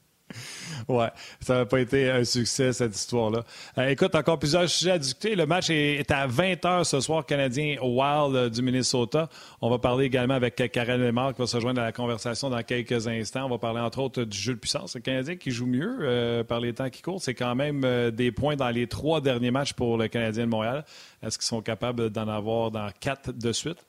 [0.88, 1.08] Ouais,
[1.40, 3.44] ça n'a pas été un succès, cette histoire-là.
[3.76, 5.34] Euh, écoute, encore plusieurs sujets à discuter.
[5.34, 9.28] Le match est, à 20 h ce soir, Canadien Wild euh, du Minnesota.
[9.60, 12.62] On va parler également avec Karen Lemar qui va se joindre à la conversation dans
[12.62, 13.46] quelques instants.
[13.46, 14.94] On va parler entre autres du jeu de puissance.
[14.94, 17.20] Le Canadien qui joue mieux euh, par les temps qui courent.
[17.20, 20.84] C'est quand même des points dans les trois derniers matchs pour le Canadien de Montréal.
[21.20, 23.84] Est-ce qu'ils sont capables d'en avoir dans quatre de suite?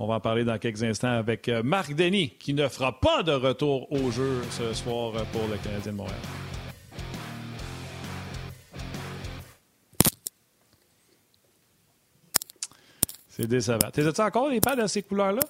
[0.00, 3.24] On va en parler dans quelques instants avec euh, Marc Denis, qui ne fera pas
[3.24, 6.18] de retour au jeu ce soir euh, pour le Canadien de Montréal.
[13.28, 13.90] C'est décevant.
[13.92, 15.42] T'es-tu encore les pads de ces couleurs-là?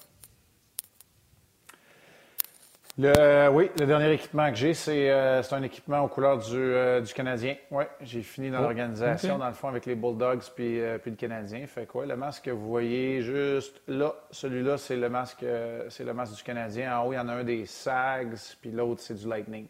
[3.01, 7.01] Le, oui, le dernier équipement que j'ai, c'est euh, un équipement aux couleurs du, euh,
[7.01, 7.55] du Canadien.
[7.71, 11.13] Oui, j'ai fini dans oh, l'organisation, dans le fond, avec les Bulldogs puis, euh, puis
[11.13, 11.65] le Canadien.
[11.69, 15.45] Fait quoi, le masque que vous voyez juste là, celui-là, c'est le masque
[15.91, 16.99] c'est le masque du Canadien.
[16.99, 19.69] En haut, il y en a un des Sags, puis l'autre, c'est du Lightning.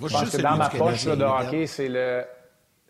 [0.00, 2.24] je pense que dans ma poche de hockey, c'est le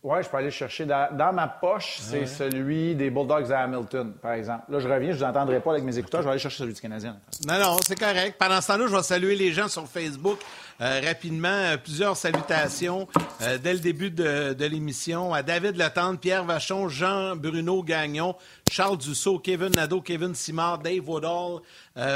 [0.03, 0.87] oui, je peux aller chercher.
[0.87, 4.65] Dans, ma poche, c'est celui des Bulldogs à Hamilton, par exemple.
[4.69, 6.59] Là, je reviens, je ne vous entendrai pas avec mes écouteurs, je vais aller chercher
[6.59, 7.17] celui du Canadien.
[7.47, 8.37] Non, non, c'est correct.
[8.39, 10.39] Pendant ce temps-là, je vais saluer les gens sur Facebook.
[10.83, 13.09] Euh, rapidement, euh, plusieurs salutations
[13.41, 18.37] euh, dès le début de, l'émission à David Latente, Pierre Vachon, Jean-Bruno Gagnon,
[18.71, 21.61] Charles Dussault, Kevin Nadeau, Kevin Simard, Dave Woodall,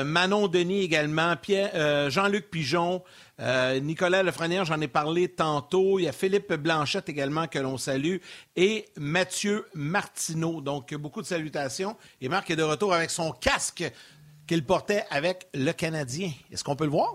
[0.04, 1.34] Manon Denis également,
[2.08, 3.02] Jean-Luc Pigeon,
[3.40, 5.98] euh, Nicolas Lefrenière, j'en ai parlé tantôt.
[5.98, 8.16] Il y a Philippe Blanchette également que l'on salue
[8.56, 10.60] et Mathieu Martineau.
[10.60, 11.96] Donc, beaucoup de salutations.
[12.20, 13.90] Et Marc est de retour avec son casque
[14.46, 16.30] qu'il portait avec le Canadien.
[16.52, 17.14] Est-ce qu'on peut le voir?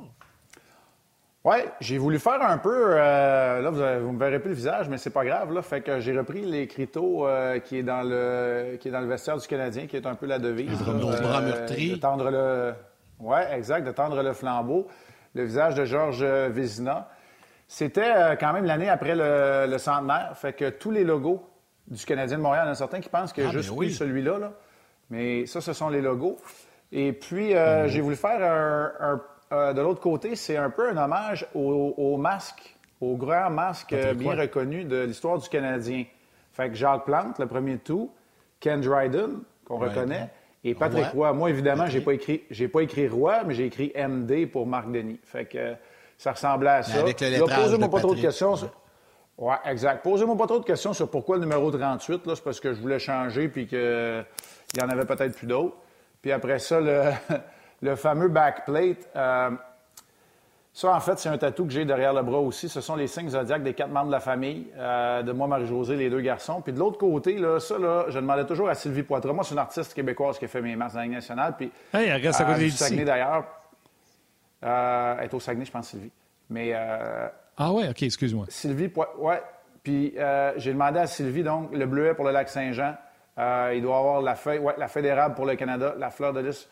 [1.46, 2.96] Oui, j'ai voulu faire un peu.
[2.96, 5.54] Euh, là, vous ne me verrez plus le visage, mais c'est pas grave.
[5.54, 9.06] Là, fait que j'ai repris l'écriteau euh, qui est dans le qui est dans le
[9.06, 10.80] vestiaire du Canadien, qui est un peu la devise.
[10.88, 11.92] Ah, nos bras meurtris.
[11.92, 12.74] De tendre le.
[13.20, 14.88] Oui, exact, de tendre le flambeau.
[15.36, 17.10] Le visage de Georges Vézina.
[17.68, 20.32] C'était euh, quand même l'année après le, centenaire.
[20.36, 21.48] Fait que tous les logos
[21.88, 23.90] du Canadien de Montréal, il y en a certains qui pensent que ah, juste ben
[23.90, 24.40] celui-là.
[24.40, 24.54] Là.
[25.10, 26.38] Mais ça, ce sont les logos.
[26.92, 29.22] Et puis, ben j'ai voulu faire un
[29.52, 34.14] euh, de l'autre côté, c'est un peu un hommage au, masque, au grand masque euh,
[34.14, 36.06] bien reconnu de l'histoire du Canadien.
[36.52, 38.12] Fait que Jacques Plante, le premier de tout,
[38.60, 40.30] Ken Dryden, qu'on reconnaît,
[40.66, 41.32] et Patrick Roy.
[41.32, 44.92] Moi, évidemment, j'ai pas écrit, j'ai pas écrit Roy, mais j'ai écrit MD pour Marc
[44.92, 45.20] Denis.
[45.24, 45.76] Fait que
[46.18, 47.04] ça ressemblait à ça.
[47.04, 48.56] posez-moi pas trop de questions.
[49.38, 50.02] Oui, exact.
[50.04, 52.26] Posez-moi pas trop de questions sur pourquoi le numéro 38.
[52.26, 54.26] Là, c'est parce que je voulais changer puis qu'il
[54.78, 55.76] y en avait peut-être plus d'autres.
[56.22, 57.12] Puis après ça, le,
[57.82, 59.08] le fameux backplate.
[59.16, 59.52] Euh,
[60.76, 62.68] ça, en fait, c'est un tatou que j'ai derrière le bras aussi.
[62.68, 65.96] Ce sont les signes zodiaques des quatre membres de la famille, euh, de moi, Marie-Josée,
[65.96, 66.60] les deux garçons.
[66.60, 69.32] Puis de l'autre côté, là, ça, là, je demandais toujours à Sylvie Poitras.
[69.32, 71.56] Moi, c'est une artiste québécoise qui a fait mes masques dans la Ligue nationale.
[71.58, 73.46] Puis, hey, elle reste à côté du Saguenay, d'ailleurs.
[74.66, 76.12] Euh, elle est au Saguenay, je pense, Sylvie.
[76.50, 76.74] Mais.
[76.74, 78.48] ah ouais, OK, excuse-moi.
[78.50, 79.16] Sylvie Poitras.
[79.18, 79.42] Ouais.
[79.82, 80.14] Puis
[80.58, 82.96] j'ai demandé à Sylvie, donc, le bleuet pour le lac Saint-Jean.
[83.38, 86.68] il doit avoir la feuille, ouais, la fédérale pour le Canada, la fleur de lys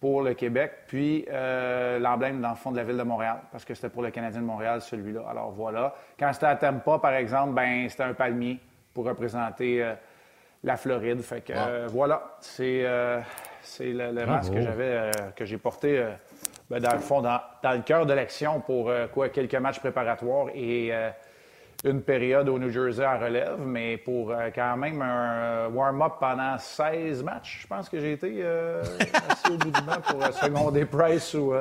[0.00, 3.64] pour le Québec, puis euh, l'emblème dans le fond de la ville de Montréal, parce
[3.64, 5.22] que c'était pour le Canadien de Montréal, celui-là.
[5.28, 5.94] Alors voilà.
[6.18, 8.60] Quand c'était à Tampa, par exemple, ben c'était un palmier
[8.94, 9.94] pour représenter euh,
[10.62, 11.20] la Floride.
[11.22, 12.86] Fait que euh, voilà, c'est
[13.62, 16.04] c'est le, le masque que j'avais que j'ai porté
[16.70, 20.46] ben, dans le fond, dans, dans le cœur de l'action pour quoi quelques matchs préparatoires
[20.54, 20.92] et
[21.84, 26.14] une période au New Jersey en relève, mais pour euh, quand même un euh, warm-up
[26.18, 28.82] pendant 16 matchs, je pense que j'ai été euh,
[29.28, 31.52] assez au bout du banc pour seconder Price ou,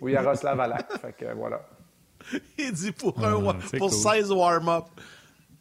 [0.00, 0.90] ou Yaroslav Alak.
[1.00, 1.60] Fait que voilà.
[2.56, 4.84] Il dit pour, un, pour 16 warm-up.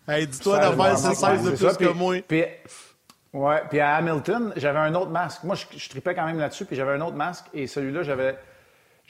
[0.07, 2.15] Hey, dis-toi de faire 16 de plus que moi.
[2.27, 2.43] Puis,
[3.33, 5.43] ouais, puis à Hamilton, j'avais un autre masque.
[5.43, 8.37] Moi, je, je tripais quand même là-dessus, puis j'avais un autre masque, et celui-là, j'avais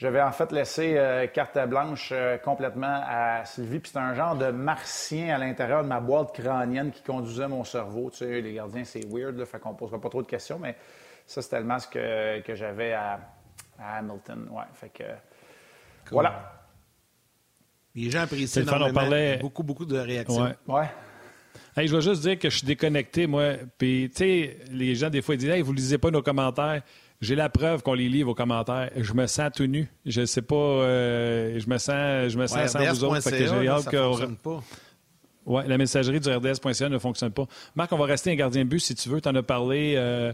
[0.02, 3.78] j'avais en fait laissé euh, carte blanche euh, complètement à Sylvie.
[3.78, 7.62] Puis c'était un genre de martien à l'intérieur de ma boîte crânienne qui conduisait mon
[7.62, 8.10] cerveau.
[8.10, 10.74] Tu sais, les gardiens, c'est weird, là, fait qu'on posera pas trop de questions, mais
[11.24, 13.20] ça, c'était le masque euh, que j'avais à,
[13.78, 14.48] Hamilton.
[14.50, 15.04] Ouais, fait que.
[16.10, 16.52] Voilà.
[17.94, 18.92] Les gens apprécient énormément.
[18.92, 19.36] parlait...
[19.36, 20.52] Beaucoup, beaucoup de réactions.
[20.66, 20.88] Ouais.
[21.76, 23.52] je vais juste dire que je suis déconnecté, moi.
[23.78, 26.82] Puis, tu sais, les gens, des fois, ils disent Hey, vous lisez pas nos commentaires.
[27.22, 28.90] J'ai la preuve qu'on les livre aux commentaires.
[28.96, 29.88] Je me sens tout nu.
[30.04, 30.56] Je sais pas.
[30.56, 33.20] Euh, je me sens, je me sens sans vous autres.
[33.20, 33.96] Fait que j'ai hâte que.
[35.44, 37.46] Oui, la messagerie du RDS.ca ne fonctionne pas.
[37.74, 39.20] Marc, on va rester un gardien de but si tu veux.
[39.20, 39.94] Tu en as parlé.
[39.96, 40.32] Euh,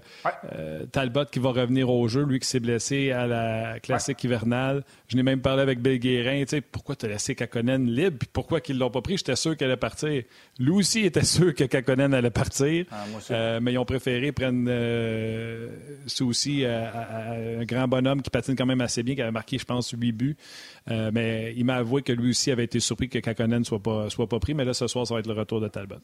[0.54, 4.84] euh, Talbot qui va revenir au jeu, lui qui s'est blessé à la classique hivernale.
[5.08, 6.42] Je n'ai même parlé avec Bill Guérin.
[6.42, 9.16] Tu sais, pourquoi tu as laissé Kakonen libre puis pourquoi qu'ils ne l'ont pas pris?
[9.16, 10.22] J'étais sûr qu'elle allait partir.
[10.58, 12.84] Lui aussi était sûr que Kakonen allait partir.
[12.90, 14.68] Ah, euh, mais ils ont préféré prendre
[16.06, 19.64] Souci à, un grand bonhomme qui patine quand même assez bien, qui avait marqué, je
[19.64, 20.36] pense, 8 buts.
[20.86, 24.10] mais il m'a avoué que lui aussi avait été surpris que Kakonen ne soit pas,
[24.10, 24.52] soit pas pris.
[24.52, 25.96] Mais là, ce soir, ça va être le retour de Talbot.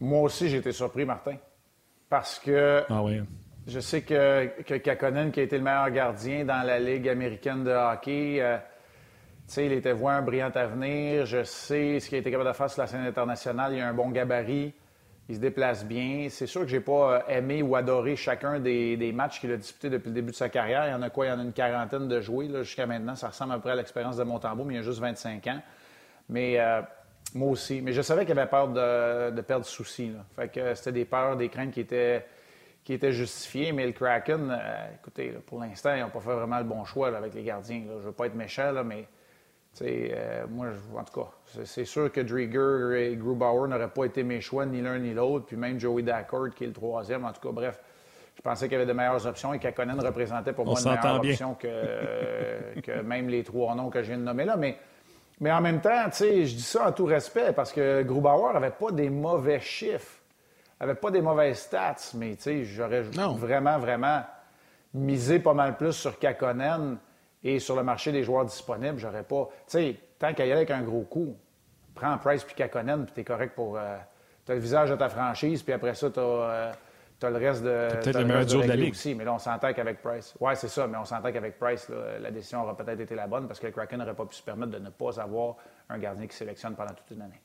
[0.00, 1.36] Moi aussi, j'ai été surpris, Martin.
[2.08, 3.20] Parce que ah oui.
[3.66, 7.62] je sais que, que Kakonen, qui a été le meilleur gardien dans la Ligue américaine
[7.62, 8.56] de hockey, euh,
[9.56, 11.26] il était voué un brillant avenir.
[11.26, 13.74] Je sais ce qu'il a été capable de faire sur la scène internationale.
[13.74, 14.72] Il a un bon gabarit.
[15.28, 16.26] Il se déplace bien.
[16.28, 19.90] C'est sûr que j'ai pas euh, aimé ou adoré chacun des, matchs qu'il a disputés
[19.90, 20.88] depuis le début de sa carrière.
[20.88, 21.26] Il y en a quoi?
[21.26, 23.14] Il y en a une quarantaine de joués jusqu'à maintenant.
[23.14, 25.46] Ça ressemble à peu près à l'expérience de Montembeau, mais il y a juste 25
[25.46, 25.60] ans.
[26.30, 26.80] Mais euh,
[27.34, 27.82] moi aussi.
[27.82, 30.12] Mais je savais qu'il avait peur de, perdre souci.
[30.36, 32.24] Fait que c'était des peurs, des craintes qui étaient,
[32.84, 33.72] qui étaient justifiées.
[33.72, 37.14] Mais le Kraken, euh, écoutez, pour l'instant, ils n'ont pas fait vraiment le bon choix
[37.14, 37.82] avec les gardiens.
[37.86, 39.06] Je ne veux pas être méchant, mais
[39.82, 44.40] euh, moi, en tout cas, c'est sûr que Drieger et Grubauer n'auraient pas été mes
[44.40, 45.46] choix, ni l'un ni l'autre.
[45.46, 47.24] Puis même Joey Dackord, qui est le troisième.
[47.24, 47.80] En tout cas, bref.
[48.36, 51.16] Je pensais qu'il y avait de meilleures options et qu'Akonen représentait pour moi une meilleure
[51.16, 54.56] option que, que, même les trois noms que je viens de nommer là.
[54.56, 54.78] Mais
[55.40, 58.92] mais en même temps, je dis ça en tout respect parce que Grubauer n'avait pas
[58.92, 60.20] des mauvais chiffres,
[60.78, 64.22] n'avait pas des mauvaises stats, mais j'aurais vraiment, vraiment
[64.92, 66.98] misé pas mal plus sur Kakonen
[67.42, 68.98] et sur le marché des joueurs disponibles.
[68.98, 69.48] J'aurais pas.
[69.66, 71.34] Tu sais, tant qu'à y aller avec un gros coup,
[71.94, 73.78] prends Price puis Kakonen, puis t'es correct pour.
[73.78, 73.96] Euh,
[74.44, 76.72] tu as le visage de ta franchise, puis après ça, tu as
[77.20, 77.88] tu as le reste de.
[78.00, 78.92] Peut-être le meilleur duo de la Ligue.
[78.92, 80.34] Aussi, mais là, on s'entend qu'avec Price.
[80.40, 81.88] Oui, c'est ça, mais on s'entend qu'avec Price,
[82.20, 84.42] la décision aura peut-être été la bonne parce que le Kraken n'aurait pas pu se
[84.42, 85.56] permettre de ne pas avoir
[85.88, 87.40] un gardien qui sélectionne pendant toute une année.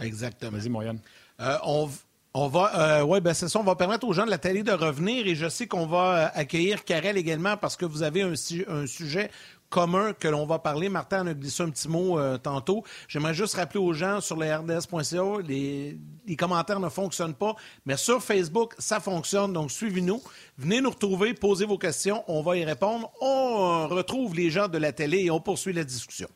[0.00, 0.52] Exactement.
[0.58, 1.00] Vas-y, Moyenne.
[1.40, 1.88] Euh, on,
[2.34, 3.58] On va, euh, ouais, ben c'est ça.
[3.58, 6.26] On va permettre aux gens de la télé de revenir et je sais qu'on va
[6.26, 8.34] euh, accueillir Karel également parce que vous avez un,
[8.68, 9.30] un sujet
[9.70, 10.88] commun que l'on va parler.
[10.88, 12.84] Martin en a glissé un petit mot euh, tantôt.
[13.08, 17.96] J'aimerais juste rappeler aux gens sur le rds.ca, les, les commentaires ne fonctionnent pas, mais
[17.96, 19.52] sur Facebook, ça fonctionne.
[19.52, 20.22] Donc, suivez-nous.
[20.58, 23.12] Venez nous retrouver, posez vos questions, on va y répondre.
[23.20, 26.28] On retrouve les gens de la télé et on poursuit la discussion.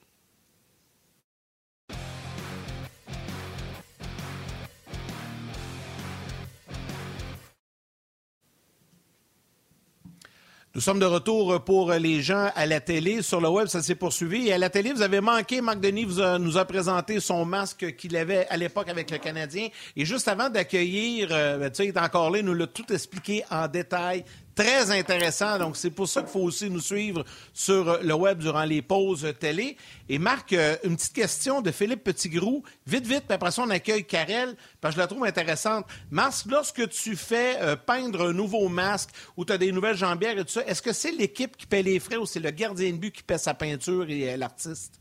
[10.73, 13.23] Nous sommes de retour pour les gens à la télé.
[13.23, 14.53] Sur le web, ça s'est poursuivi.
[14.53, 16.07] À la télé, vous avez manqué, Marc Denis
[16.39, 19.67] nous a présenté son masque qu'il avait à l'époque avec le Canadien.
[19.97, 22.69] Et juste avant d'accueillir, euh, ben, tu sais, il est encore là, il nous l'a
[22.69, 24.25] tout expliqué en détail
[24.61, 25.59] très intéressant.
[25.59, 29.27] Donc, c'est pour ça qu'il faut aussi nous suivre sur le web durant les pauses
[29.39, 29.77] télé.
[30.09, 32.63] Et Marc, euh, une petite question de Philippe Petitgrou.
[32.87, 35.87] Vite, vite, puis après ça, on accueille Karel, parce que je la trouve intéressante.
[36.11, 40.37] Marc, lorsque tu fais euh, peindre un nouveau masque ou tu as des nouvelles jambières
[40.39, 42.91] et tout ça, est-ce que c'est l'équipe qui paie les frais ou c'est le gardien
[42.91, 45.01] de but qui paie sa peinture et euh, l'artiste?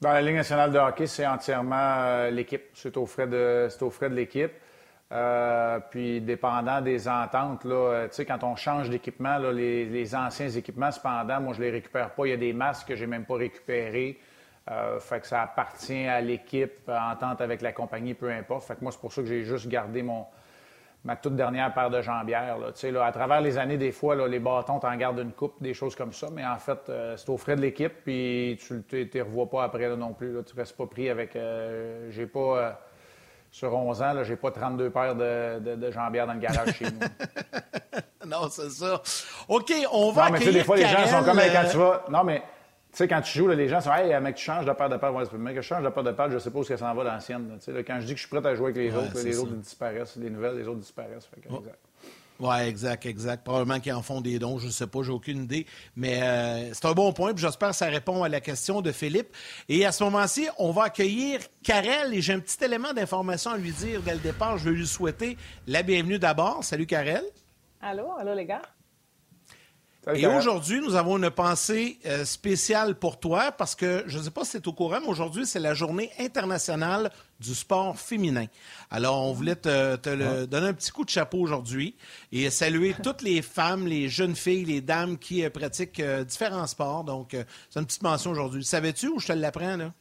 [0.00, 2.70] Dans la Ligue nationale de hockey, c'est entièrement l'équipe.
[2.72, 4.52] C'est aux frais de, aux frais de l'équipe.
[5.12, 11.40] Euh, puis, dépendant des ententes, là, euh, quand on change d'équipement, les, anciens équipements, cependant,
[11.40, 12.26] moi, je les récupère pas.
[12.26, 14.20] Il y a des masques que j'ai même pas récupérés.
[14.70, 18.64] Euh, fait que ça appartient à l'équipe, entente avec la compagnie, peu importe.
[18.66, 20.26] Fait que moi, c'est pour ça que j'ai juste gardé mon,
[21.04, 22.58] ma toute dernière paire de jambières.
[22.58, 22.90] Là.
[22.92, 25.74] Là, à travers les années, des fois, là, les bâtons, t'en gardes une coupe, des
[25.74, 26.28] choses comme ça.
[26.32, 29.88] Mais en fait, c'est aux frais de l'équipe, puis tu ne les revois pas après
[29.96, 30.36] non plus.
[30.44, 31.36] Tu restes pas pris avec...
[32.10, 32.78] j'ai pas
[33.50, 36.84] sur 11 ans, je n'ai pas 32 paires de, de, jambières dans le garage chez
[36.84, 38.26] nous.
[38.26, 39.02] non, c'est ça.
[39.48, 40.26] OK, on va.
[40.26, 42.04] Non, mais tu sais, des fois, les gens sont comme quand tu vas.
[42.10, 42.42] Non, mais.
[42.92, 44.96] Tu sais, quand tu joues, les gens sont Hey, mec, tu changes de paire de
[44.96, 45.14] paire.
[45.14, 47.04] Ouais, mec, je change de paire de paire, je sais pas où ça s'en va
[47.04, 47.58] l'ancienne.
[47.86, 50.16] Quand je dis que je suis prêt à jouer avec les autres, les autres disparaissent.
[50.16, 51.26] Les nouvelles, les autres disparaissent.
[51.26, 51.78] Fait que, exact.
[52.40, 53.44] Oui, exact, exact.
[53.44, 55.66] Probablement qu'ils en font des dons, je ne sais pas, j'ai aucune idée.
[55.94, 58.92] Mais euh, c'est un bon point, puis j'espère que ça répond à la question de
[58.92, 59.36] Philippe.
[59.68, 63.58] Et à ce moment-ci, on va accueillir Karel, et j'ai un petit élément d'information à
[63.58, 64.56] lui dire dès le départ.
[64.56, 66.64] Je veux lui souhaiter la bienvenue d'abord.
[66.64, 67.24] Salut, Karel.
[67.82, 68.62] Allô, allô, les gars.
[70.14, 74.30] Et aujourd'hui, nous avons une pensée euh, spéciale pour toi parce que, je ne sais
[74.30, 78.46] pas si c'est au courant, mais aujourd'hui, c'est la journée internationale du sport féminin.
[78.90, 79.96] Alors, on voulait te,
[80.46, 81.96] donner un petit coup de chapeau aujourd'hui
[82.32, 86.66] et saluer toutes les femmes, les jeunes filles, les dames qui euh, pratiquent euh, différents
[86.66, 87.04] sports.
[87.04, 87.36] Donc,
[87.68, 88.64] c'est une petite mention aujourd'hui.
[88.64, 89.92] Savais-tu ou je te l'apprends, là?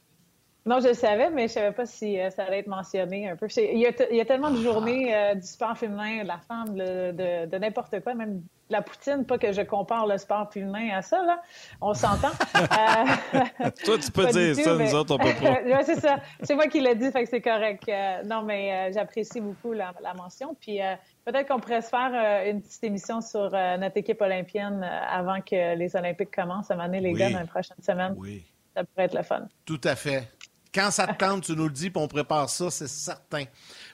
[0.65, 3.35] Non, je le savais, mais je ne savais pas si ça allait être mentionné un
[3.35, 3.47] peu.
[3.57, 3.87] Il y
[4.21, 8.41] a, tellement de journées du sport féminin, de la femme, de, de n'importe quoi, même
[8.69, 11.41] la poutine, pas que je compare le sport féminin à ça, là.
[11.81, 12.31] On s'entend.
[12.59, 15.59] Euh, Toi, tu peux dire ça, nous autres, on peut pas.
[15.65, 16.17] oui, c'est ça.
[16.41, 17.83] C'est moi qui l'ai dit, fait que c'est correct.
[17.87, 20.55] Euh, non, mais euh, j'apprécie beaucoup la, mention.
[20.59, 20.79] Puis
[21.25, 25.95] peut-être qu'on pourrait se faire une petite émission sur notre équipe olympienne avant que les
[25.95, 28.15] Olympiques commencent à mener les gars dans les prochaines semaines.
[28.17, 28.43] Oui.
[28.75, 29.47] Ça pourrait être le fun.
[29.65, 30.27] Tout à fait.
[30.73, 33.45] Quand ça te tente, tu nous le dis, puis on prépare ça, c'est certain.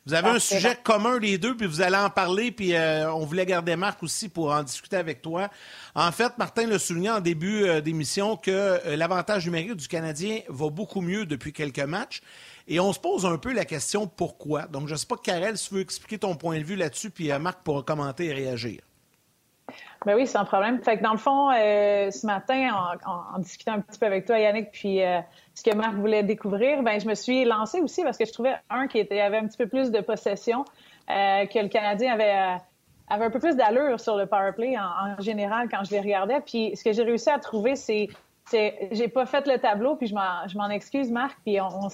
[0.05, 3.25] Vous avez un sujet commun les deux, puis vous allez en parler, puis euh, on
[3.25, 5.49] voulait garder Marc aussi pour en discuter avec toi.
[5.95, 10.41] En fait, Martin le soulignait en début euh, d'émission que euh, l'avantage numérique du Canadien
[10.47, 12.21] va beaucoup mieux depuis quelques matchs.
[12.67, 14.63] Et on se pose un peu la question pourquoi?
[14.63, 17.09] Donc, je ne sais pas, Karel, si tu veux expliquer ton point de vue là-dessus,
[17.09, 18.81] puis Marc pourra commenter et réagir.
[20.05, 20.81] Ben oui, sans problème.
[20.83, 22.69] Fait que dans le fond, euh, ce matin,
[23.05, 25.19] en, discutant un petit peu avec toi, Yannick, puis euh,
[25.55, 28.55] ce que Marc voulait découvrir, ben je me suis lancée aussi parce que je trouvais
[28.69, 30.63] un qui était, avait un petit peu plus de possession,
[31.09, 32.59] euh, que le Canadien avait
[33.07, 36.41] avait un peu plus d'allure sur le power play en, général quand je les regardais.
[36.41, 38.09] Puis ce que j'ai réussi à trouver, c'est
[38.51, 41.89] j'ai pas fait le tableau, puis je m'en excuse, Marc, puis on,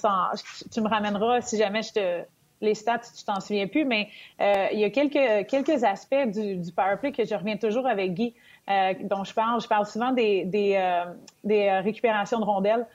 [0.70, 2.24] tu me ramèneras si jamais je te
[2.62, 4.08] les stats, tu t'en souviens plus, mais
[4.40, 8.14] euh, il y a quelques, quelques aspects du, du powerplay que je reviens toujours avec
[8.14, 8.34] Guy,
[8.70, 9.60] euh, dont je parle.
[9.60, 11.04] Je parle souvent des, des, euh,
[11.44, 12.86] des récupérations de rondelles,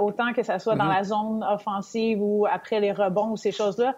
[0.00, 0.96] autant que ça soit dans mm-hmm.
[0.96, 3.94] la zone offensive ou après les rebonds ou ces choses-là.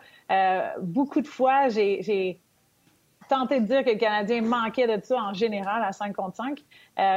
[0.81, 2.39] beaucoup de fois, j'ai
[3.29, 6.63] tenté de dire que le Canadien manquait de ça en général à 5 contre 5.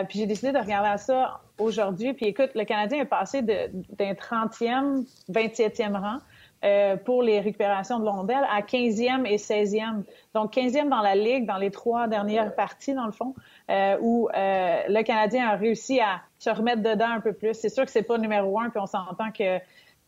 [0.07, 2.13] puis j'ai décidé de regarder à ça aujourd'hui.
[2.13, 6.17] Puis écoute, le Canadien est passé d'un 30e, 27e rang
[6.65, 10.03] euh, pour les récupérations de Londel à 15e et 16e.
[10.33, 13.33] Donc 15e dans la Ligue, dans les trois dernières parties, dans le fond,
[13.69, 17.53] euh, où euh, le Canadien a réussi à se remettre dedans un peu plus.
[17.53, 19.57] C'est sûr que c'est pas numéro un, puis on s'entend que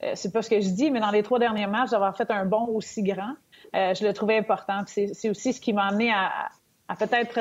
[0.03, 2.29] euh, c'est pas ce que je dis, mais dans les trois derniers matchs, d'avoir fait
[2.31, 3.35] un bond aussi grand,
[3.73, 4.81] je le trouvais important.
[4.87, 6.49] C'est aussi ce qui m'a amené à,
[6.89, 7.39] à peut-être,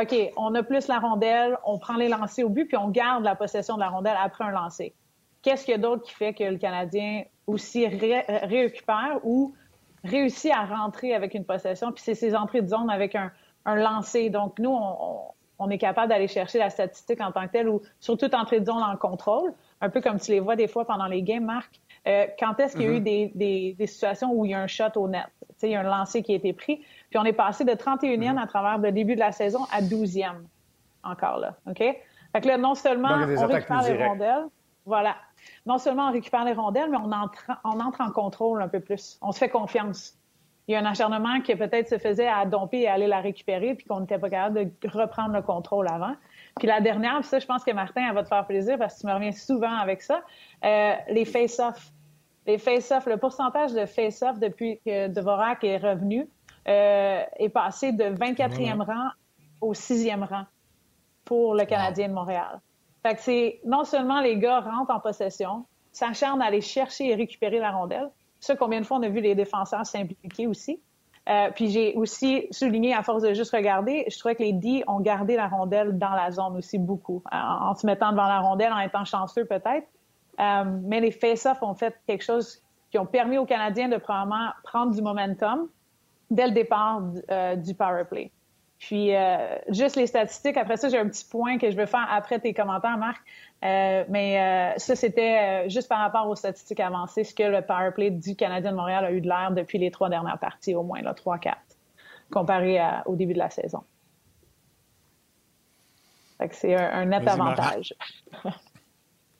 [0.00, 3.22] OK, on a plus la rondelle, on prend les lancers au but, puis on garde
[3.22, 4.94] la possession de la rondelle après un lancer.
[5.48, 9.54] Qu'est-ce qu'il y a d'autre qui fait que le Canadien aussi récupère ou
[10.04, 13.32] réussi à rentrer avec une possession, puis c'est ces entrées de zone avec un,
[13.64, 14.28] un lancer.
[14.28, 15.22] Donc, nous, on,
[15.58, 18.66] on est capable d'aller chercher la statistique en tant que telle ou surtout entrée de
[18.66, 21.80] zone en contrôle, un peu comme tu les vois des fois pendant les games, Marc.
[22.06, 23.32] Euh, quand est-ce qu'il y a eu mm-hmm.
[23.34, 25.24] des, des, situations où il y a un shot au net?
[25.62, 26.84] il y a un lancer qui a été pris.
[27.08, 28.38] Puis on est passé de 31e mm-hmm.
[28.38, 30.42] à travers le début de la saison à 12e
[31.04, 31.56] encore là.
[31.66, 31.78] OK?
[31.78, 34.44] Fait que là, non seulement on récupère les rondelles,
[34.84, 35.16] voilà.
[35.66, 38.80] Non seulement on récupère les rondelles, mais on entre, on entre en contrôle un peu
[38.80, 39.18] plus.
[39.22, 40.18] On se fait confiance.
[40.68, 43.74] Il y a un acharnement qui peut-être se faisait à domper et aller la récupérer,
[43.74, 46.14] puis qu'on n'était pas capable de reprendre le contrôle avant.
[46.58, 48.96] Puis la dernière, puis ça, je pense que Martin, elle va te faire plaisir parce
[48.96, 50.22] que tu me reviens souvent avec ça,
[50.64, 51.90] euh, les face-off.
[52.46, 56.28] Les face-off, le pourcentage de face-off depuis que Dvorak est revenu
[56.66, 59.08] euh, est passé de 24e rang
[59.62, 60.44] au 6e rang
[61.24, 62.60] pour le Canadien de Montréal.
[63.16, 67.70] C'est non seulement les gars rentrent en possession, s'acharnent à aller chercher et récupérer la
[67.70, 68.10] rondelle.
[68.40, 70.80] Ça, combien de fois on a vu les défenseurs s'impliquer aussi.
[71.28, 74.82] Euh, puis j'ai aussi souligné, à force de juste regarder, je trouvais que les D
[74.86, 78.72] ont gardé la rondelle dans la zone aussi beaucoup, en, se mettant devant la rondelle,
[78.72, 79.86] en étant chanceux peut-être.
[80.40, 84.50] Euh, mais les face-offs ont fait quelque chose qui ont permis aux Canadiens de probablement
[84.64, 85.68] prendre du momentum
[86.30, 88.30] dès le départ euh, du power play.
[88.78, 90.56] Puis euh, juste les statistiques.
[90.56, 93.20] Après ça, j'ai un petit point que je veux faire après tes commentaires, Marc.
[93.64, 97.90] Euh, mais euh, ça, c'était juste par rapport aux statistiques avancées, ce que le power
[97.92, 100.84] play du Canadien de Montréal a eu de l'air depuis les trois dernières parties, au
[100.84, 101.54] moins, là, 3-4,
[102.30, 103.82] comparé au début de la saison.
[106.38, 107.94] Fait que c'est un, net avantage.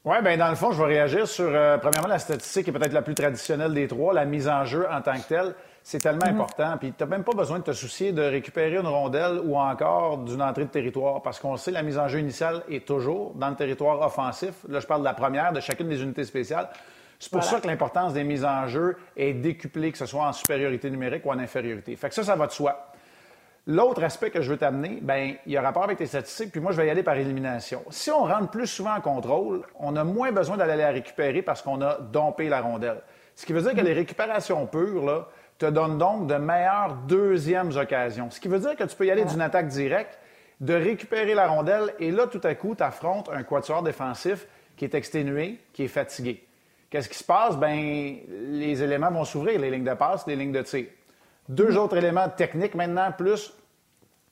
[0.05, 2.95] Oui, bien, dans le fond, je vais réagir sur, premièrement, la statistique qui est peut-être
[2.95, 5.55] la plus traditionnelle des trois, la mise en jeu en tant que telle.
[5.83, 6.77] C'est tellement important.
[6.79, 10.19] Puis tu n'as même pas besoin de te soucier de récupérer une rondelle ou encore
[10.19, 13.49] d'une entrée de territoire parce qu'on sait la mise en jeu initiale est toujours dans
[13.49, 14.55] le territoire offensif.
[14.69, 16.69] Là, je parle de la première de chacune des unités spéciales.
[17.19, 20.33] C'est pour ça que l'importance des mises en jeu est décuplée, que ce soit en
[20.33, 21.97] supériorité numérique ou en infériorité.
[21.97, 22.93] Fait que ça, ça va de soi.
[23.67, 26.61] L'autre aspect que je veux t'amener, ben il y a rapport avec tes statistiques, puis
[26.61, 27.83] moi, je vais y aller par élimination.
[27.91, 31.61] Si on rentre plus souvent en contrôle, on a moins besoin d'aller la récupérer parce
[31.61, 33.03] qu'on a dompé la rondelle.
[33.35, 37.77] Ce qui veut dire que les récupérations pures, là, te donne donc de meilleures deuxièmes
[37.77, 38.31] occasions.
[38.31, 40.19] Ce qui veut dire que tu peux y aller d'une attaque directe,
[40.61, 44.47] de récupérer la rondelle, et là, tout à coup, tu affrontes un quatuor défensif
[44.77, 46.45] qui est exténué, qui est fatigué.
[46.91, 47.57] Qu'est-ce qui se passe?
[47.57, 50.87] Ben, les éléments vont s'ouvrir, les lignes de passe, les lignes de tir.
[51.49, 53.53] Deux autres éléments techniques maintenant, plus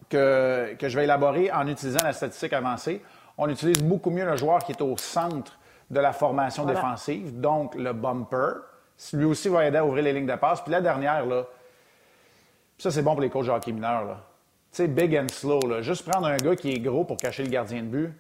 [0.09, 3.03] que, que je vais élaborer en utilisant la statistique avancée.
[3.37, 5.59] On utilise beaucoup mieux le joueur qui est au centre
[5.91, 8.63] de la formation défensive, donc le bumper.
[9.13, 10.61] Lui aussi va aider à ouvrir les lignes de passe.
[10.63, 11.45] Puis la dernière, là,
[12.79, 14.05] ça, c'est bon pour les coachs de hockey mineurs.
[14.05, 14.25] Là.
[14.73, 15.61] Tu sais, big and slow.
[15.67, 15.83] Là.
[15.83, 18.13] Juste prendre un gars qui est gros pour cacher le gardien de but,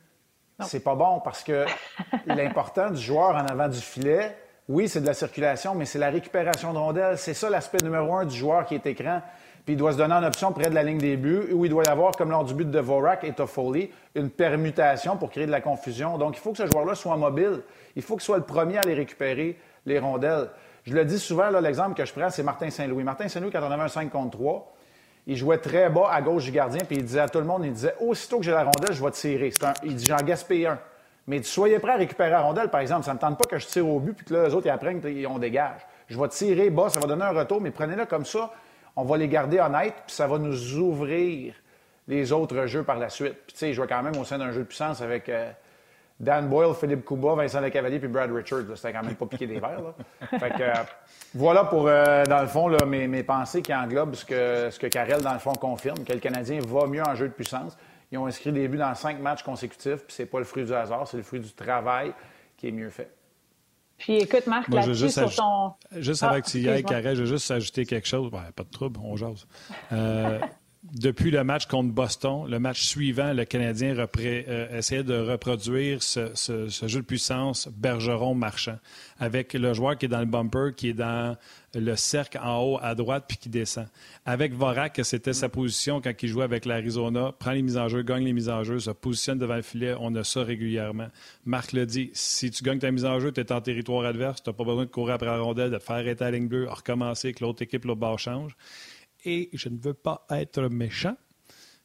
[0.61, 1.67] c'est pas bon parce que
[2.27, 4.37] l'important du joueur en avant du filet,
[4.69, 7.19] oui, c'est de la circulation, mais c'est la récupération de rondelles.
[7.19, 9.23] C'est ça l'aspect numéro un du joueur qui est écran.
[9.65, 11.71] Puis il doit se donner en option près de la ligne des buts, où il
[11.71, 15.47] doit y avoir, comme lors du but de Vorak et Toffoli, une permutation pour créer
[15.47, 16.19] de la confusion.
[16.19, 17.63] Donc, il faut que ce joueur-là soit mobile.
[17.97, 20.49] Il faut qu'il soit le premier à les récupérer, les rondelles.
[20.87, 23.03] Je le dis souvent, l'exemple que je prends, c'est Martin Saint-Louis.
[23.03, 24.73] Martin Saint-Louis, quand on avait un 5 contre 3,
[25.27, 27.65] il jouait très bas à gauche du gardien, puis il disait à tout le monde,
[27.65, 29.53] il disait, aussitôt que j'ai la rondelle, je vais tirer.
[29.83, 30.79] il dit, j'en gaspille un.
[31.27, 33.05] Mais soyez prêts à récupérer la rondelle, par exemple.
[33.05, 34.71] Ça ne tente pas que je tire au but, puis que là, les autres, ils
[34.71, 35.81] apprennent qu'on dégage.
[36.07, 38.53] Je vais tirer bas, ça va donner un retour, mais prenez-le comme ça.
[38.95, 41.55] On va les garder honnêtes, puis ça va nous ouvrir
[42.07, 43.35] les autres jeux par la suite.
[43.45, 45.51] Puis, tu sais, je jouais quand même au sein d'un jeu de puissance avec euh,
[46.19, 48.75] Dan Boyle, Philippe Kuba, Vincent Lecavalier puis Brad Richards.
[48.75, 49.95] C'était quand même pas piqué des verres.
[50.31, 50.73] Fait que, euh,
[51.35, 54.87] voilà pour, euh, dans le fond, mes, mes, pensées qui englobent ce que, ce que
[54.87, 57.77] Carrel, dans le fond, confirme, que le Canadien va mieux en jeu de puissance.
[58.11, 60.73] Ils ont inscrit des buts dans cinq matchs consécutifs, puis c'est pas le fruit du
[60.73, 62.13] hasard, c'est le fruit du travail
[62.57, 63.11] qui est mieux fait.
[63.99, 65.73] Puis écoute, Marc, là-dessus, sur ton...
[65.97, 68.31] Juste avec ah, tu y Carrel, je veux juste ajouter quelque chose.
[68.31, 69.47] pas de trouble, on jase.
[69.93, 70.39] Euh,
[70.93, 76.31] depuis le match contre Boston, le match suivant, le Canadien euh, essayait de reproduire ce,
[76.87, 78.79] jeu de puissance Bergeron-Marchand,
[79.19, 81.37] avec le joueur qui est dans le bumper, qui est dans
[81.75, 83.87] le cercle en haut à droite puis qui descend.
[84.25, 88.03] Avec Vorak, c'était sa position quand il jouait avec l'Arizona, prend les mises en jeu,
[88.03, 91.09] gagne les mises en jeu, se positionne devant le filet, on a ça régulièrement.
[91.45, 94.43] Marc le dit, si tu gagnes ta mise en jeu, tu es en territoire adverse,
[94.43, 96.49] tu n'as pas besoin de courir après la rondelle, de te faire arrêter la ligne
[96.49, 98.57] bleue, recommencer que l'autre équipe, le bas change
[99.27, 101.17] et je ne veux pas être méchant,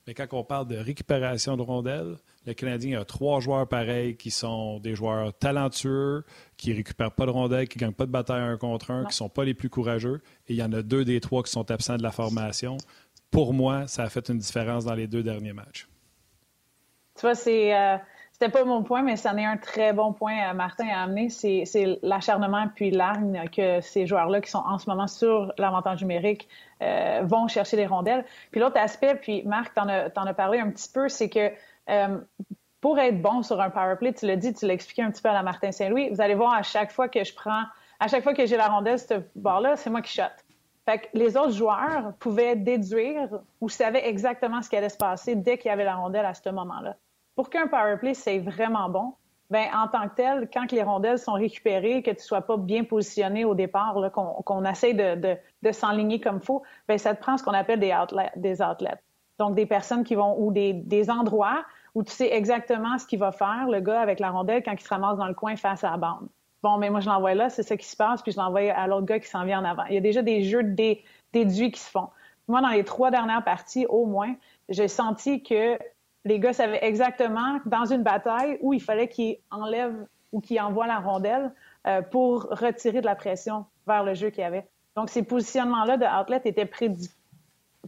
[0.07, 4.31] mais quand on parle de récupération de rondelles, le Canadien a trois joueurs pareils qui
[4.31, 6.23] sont des joueurs talentueux,
[6.57, 9.01] qui ne récupèrent pas de rondelles, qui ne gagnent pas de bataille un contre un,
[9.01, 10.21] qui ne sont pas les plus courageux.
[10.47, 12.77] Et il y en a deux des trois qui sont absents de la formation.
[13.29, 15.87] Pour moi, ça a fait une différence dans les deux derniers matchs.
[17.15, 17.75] Tu vois, c'est.
[17.75, 17.97] Euh,
[18.41, 21.29] c'était pas mon point, mais c'en est un très bon point, Martin a amené.
[21.29, 26.49] C'est l'acharnement puis l'argne que ces joueurs-là qui sont en ce moment sur l'avantage numérique
[27.21, 28.25] vont chercher les rondelles.
[28.49, 31.51] Puis l'autre aspect, puis Marc, t'en as, as parlé un petit peu, c'est que
[32.79, 35.21] pour être bon sur un power play, tu l'as dit, tu l'as expliqué un petit
[35.21, 37.61] peu à la Martin Saint-Louis, vous allez voir à chaque fois que je prends,
[37.99, 40.23] à chaque fois que j'ai la rondelle, ce bord-là, c'est moi qui shot.
[40.85, 43.29] Fait que les autres joueurs pouvaient déduire
[43.59, 46.33] ou savaient exactement ce qui allait se passer dès qu'il y avait la rondelle à
[46.33, 46.95] ce moment-là.
[47.35, 49.13] Pour qu'un power play c'est vraiment bon,
[49.49, 52.85] ben en tant que tel, quand les rondelles sont récupérées, que tu sois pas bien
[52.85, 57.37] positionné au départ, qu'on essaye de, de, de s'enligner comme faut, ben ça te prend
[57.37, 58.95] ce qu'on appelle des outlets.
[59.39, 61.65] Donc des personnes qui vont ou des, des endroits
[61.95, 64.79] où tu sais exactement ce qu'il va faire, le gars avec la rondelle, quand il
[64.79, 66.29] se ramasse dans le coin face à la bande.
[66.63, 68.87] Bon, mais moi, je l'envoie là, c'est ça qui se passe, puis je l'envoie à
[68.87, 69.83] l'autre gars qui s'en vient en avant.
[69.85, 72.09] Il y a déjà des jeux déduits qui se font.
[72.47, 74.35] Moi, dans les trois dernières parties, au moins,
[74.69, 75.77] j'ai senti que
[76.25, 80.87] les gars savaient exactement dans une bataille où il fallait qu'ils enlèvent ou qu'ils envoient
[80.87, 81.51] la rondelle
[81.87, 84.67] euh, pour retirer de la pression vers le jeu qu'il y avait.
[84.95, 87.11] Donc, ces positionnements-là de outlet étaient prédits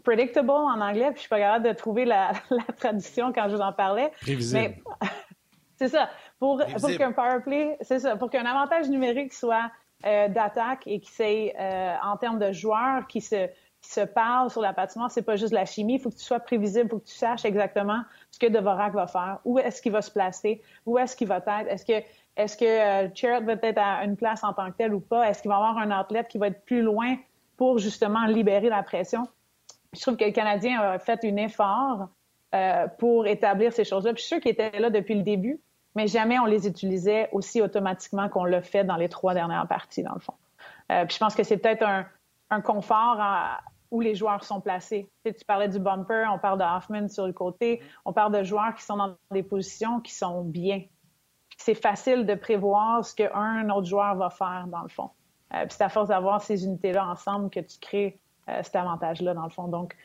[0.04, 2.34] predictable en anglais, puis je suis pas capable de trouver la,
[2.78, 4.12] traduction quand je vous en parlais.
[4.22, 4.76] Prévisible.
[5.78, 6.10] c'est ça.
[6.40, 8.18] Pour, pour qu'un power play, c'est ça.
[8.18, 9.72] Pour qu'un avantage numérique soit
[10.06, 13.48] euh, d'attaque et qui c'est euh, en termes de joueurs qui se
[13.84, 15.96] qui se parlent sur la patinoire, c'est pas juste la chimie.
[15.96, 18.94] Il faut que tu sois prévisible, il faut que tu saches exactement ce que Devorak
[18.94, 22.04] va faire, où est-ce qu'il va se placer, où est-ce qu'il va être, est-ce que
[22.36, 25.42] est-ce que euh, va être à une place en tant que tel ou pas, est-ce
[25.42, 27.16] qu'il va avoir un athlète qui va être plus loin
[27.58, 29.28] pour justement libérer la pression?
[29.94, 32.08] Je trouve que le Canadien a fait un effort
[32.56, 34.14] euh, pour établir ces choses-là.
[34.16, 35.62] je suis sûr qu'ils étaient là depuis le début,
[35.96, 40.02] mais jamais on les utilisait aussi automatiquement qu'on l'a fait dans les trois dernières parties,
[40.02, 40.34] dans le fond.
[40.92, 43.20] Euh, puis je pense que c'est peut-être un, confort
[43.94, 45.08] où les joueurs sont placés.
[45.24, 48.44] Tu, tu, parlais du bumper, on parle de Hoffman sur le côté, on parle de
[48.44, 50.82] joueurs qui sont dans des positions qui sont bien.
[51.58, 55.12] C'est facile de prévoir ce qu'un autre joueur va faire, dans le fond.
[55.54, 58.20] Euh, puis c'est à force d'avoir ces unités-là ensemble que tu crées
[58.50, 59.68] euh, cet avantage-là, dans le fond.
[59.68, 59.96] Donc,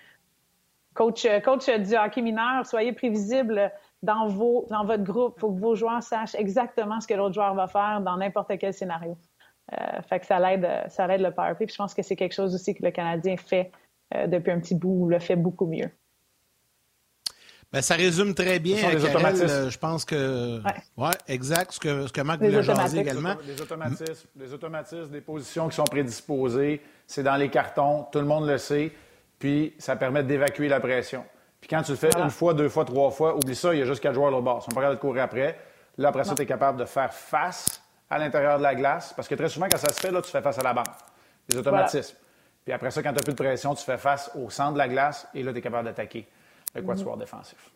[0.93, 3.73] coach, euh, coach du hockey mineur, soyez prévisible
[4.03, 5.33] dans, vos, dans votre groupe.
[5.39, 8.53] Il faut que vos joueurs sachent exactement ce que l'autre joueur va faire dans n'importe
[8.59, 9.17] quel scénario.
[9.73, 11.67] Euh, fait que ça l'aide, ça l'aide le power play.
[11.67, 13.71] Puis je pense que c'est quelque chose aussi que le Canadien fait
[14.27, 15.91] depuis un petit bout, ou le fait beaucoup mieux.
[17.71, 20.63] Ben, ça résume très bien, Karel, je pense que...
[20.97, 23.35] Oui, exact, ce que, ce que Marc voulait jaser également.
[23.45, 28.25] Des automatismes, des automatismes, des positions qui sont prédisposées, c'est dans les cartons, tout le
[28.25, 28.93] monde le sait,
[29.39, 31.27] puis ça permet d'évacuer la pression.
[31.61, 33.83] Puis quand tu le fais une fois, deux fois, trois fois, oublie ça, il y
[33.83, 34.61] a juste quatre joueurs au bord.
[34.63, 35.59] Ils sont pas capables de courir après.
[35.99, 39.29] Là, après ça, tu es capable de faire face à l'intérieur de la glace, parce
[39.29, 40.89] que très souvent, quand ça se fait, là, tu fais face à la bande.
[41.49, 42.17] Les automatismes.
[42.65, 44.79] Puis après ça, quand tu n'as plus de pression, tu fais face au centre de
[44.79, 46.29] la glace, et là, tu es capable d'attaquer
[46.75, 47.71] le quatuor mm défensif.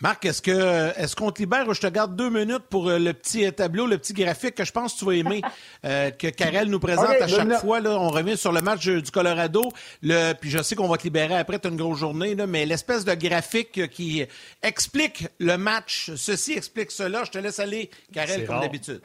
[0.00, 3.00] Marc, est-ce que est-ce qu'on te libère ou je te garde deux minutes pour euh,
[3.00, 5.42] le petit tableau, le petit graphique que je pense que tu vas aimer,
[5.84, 7.80] euh, que Karel nous présente à chaque fois.
[7.80, 9.72] Là, on revient sur le match du Colorado.
[10.02, 12.46] Le, puis je sais qu'on va te libérer après, tu as une grosse journée, là,
[12.46, 14.24] mais l'espèce de graphique qui
[14.62, 17.24] explique le match, ceci explique cela.
[17.24, 19.00] Je te laisse aller, Karel, comme d'habitude.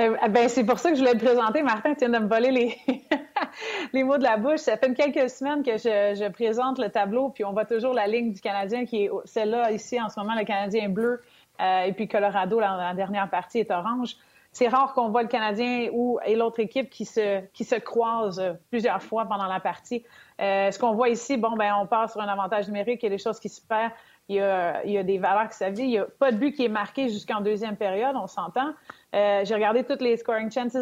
[0.00, 1.62] Euh, ben, c'est pour ça que je voulais te présenter.
[1.62, 2.76] Martin, tu viens de me voler les,
[3.92, 4.60] les mots de la bouche.
[4.60, 8.32] Ça fait quelques semaines que je, présente le tableau, puis on voit toujours la ligne
[8.32, 11.20] du Canadien qui est celle-là ici en ce moment, le Canadien bleu,
[11.60, 14.16] euh, et puis Colorado, la, la, dernière partie est orange.
[14.52, 18.42] C'est rare qu'on voit le Canadien ou et l'autre équipe qui se, qui se croisent
[18.70, 20.04] plusieurs fois pendant la partie.
[20.40, 23.08] Euh, ce qu'on voit ici, bon, ben, on part sur un avantage numérique, il y
[23.08, 23.92] a des choses qui se perdent,
[24.30, 25.84] il y a, des valeurs qui s'avient.
[25.84, 28.74] Il n'y a pas de but qui est marqué jusqu'en deuxième période, on s'entend.
[29.14, 30.76] Euh, j'ai regardé toutes les scoring chances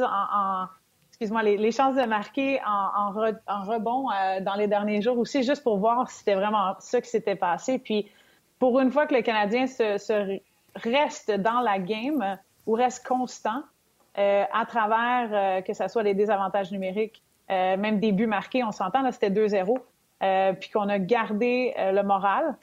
[1.11, 5.79] excuse-moi, les, chances de marquer en, rebond euh, dans les derniers jours aussi, juste pour
[5.79, 7.79] voir si c'était vraiment ça qui s'était passé.
[7.79, 8.09] Puis,
[8.59, 9.65] pour une fois que le Canadien
[10.75, 13.63] reste dans la game ou reste constant
[14.19, 19.01] euh, à travers que ce soit les désavantages numériques, même des buts marqués, on s'entend,
[19.01, 19.79] là, c'était 2-0,
[20.61, 22.57] puis qu'on a gardé le moral.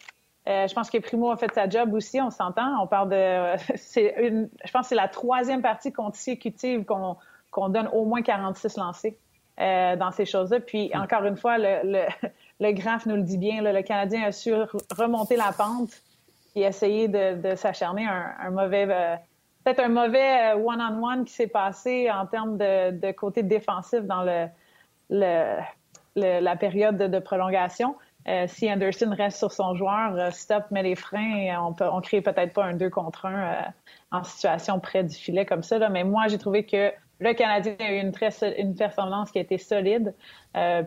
[0.47, 2.81] Euh, je pense que Primo a fait sa job aussi, on s'entend.
[2.81, 3.55] On parle de.
[3.75, 7.17] c'est une, je pense que c'est la troisième partie consécutive qu'on
[7.55, 9.17] qu'on donne au moins 46 lancés
[9.61, 10.59] euh, dans ces choses-là.
[10.59, 10.99] Puis, hmm.
[10.99, 12.29] encore une fois, le, le,
[12.59, 13.61] le graphe nous le dit bien.
[13.61, 14.53] Là, le Canadien a su
[14.97, 15.91] remonter la pente
[16.55, 18.85] et essayer de, de s'acharner un, un, mauvais.
[18.89, 19.15] Euh,
[19.63, 24.23] peut-être un mauvais euh, one-on-one qui s'est passé en termes de, de, côté défensif dans
[24.23, 24.47] le,
[25.09, 25.59] le,
[26.15, 27.95] la période de, de prolongation.
[28.27, 31.87] Euh, si Anderson reste sur son joueur, euh, stop, met les freins, et on peut,
[31.91, 33.61] on crée peut-être pas un 2 contre 1 euh,
[34.11, 35.77] en situation près du filet comme ça.
[35.77, 35.89] Là.
[35.89, 39.41] Mais moi, j'ai trouvé que le Canadien a eu une, très, une performance qui a
[39.41, 40.13] été solide.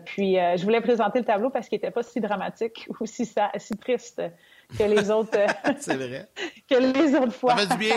[0.05, 3.77] puis, je voulais présenter le tableau parce qu'il n'était pas si dramatique ou si, si
[3.77, 4.21] triste
[4.77, 5.39] que les autres.
[5.79, 6.27] C'est vrai.
[6.69, 7.57] que les autres fois.
[7.57, 7.95] Ça fait du bien.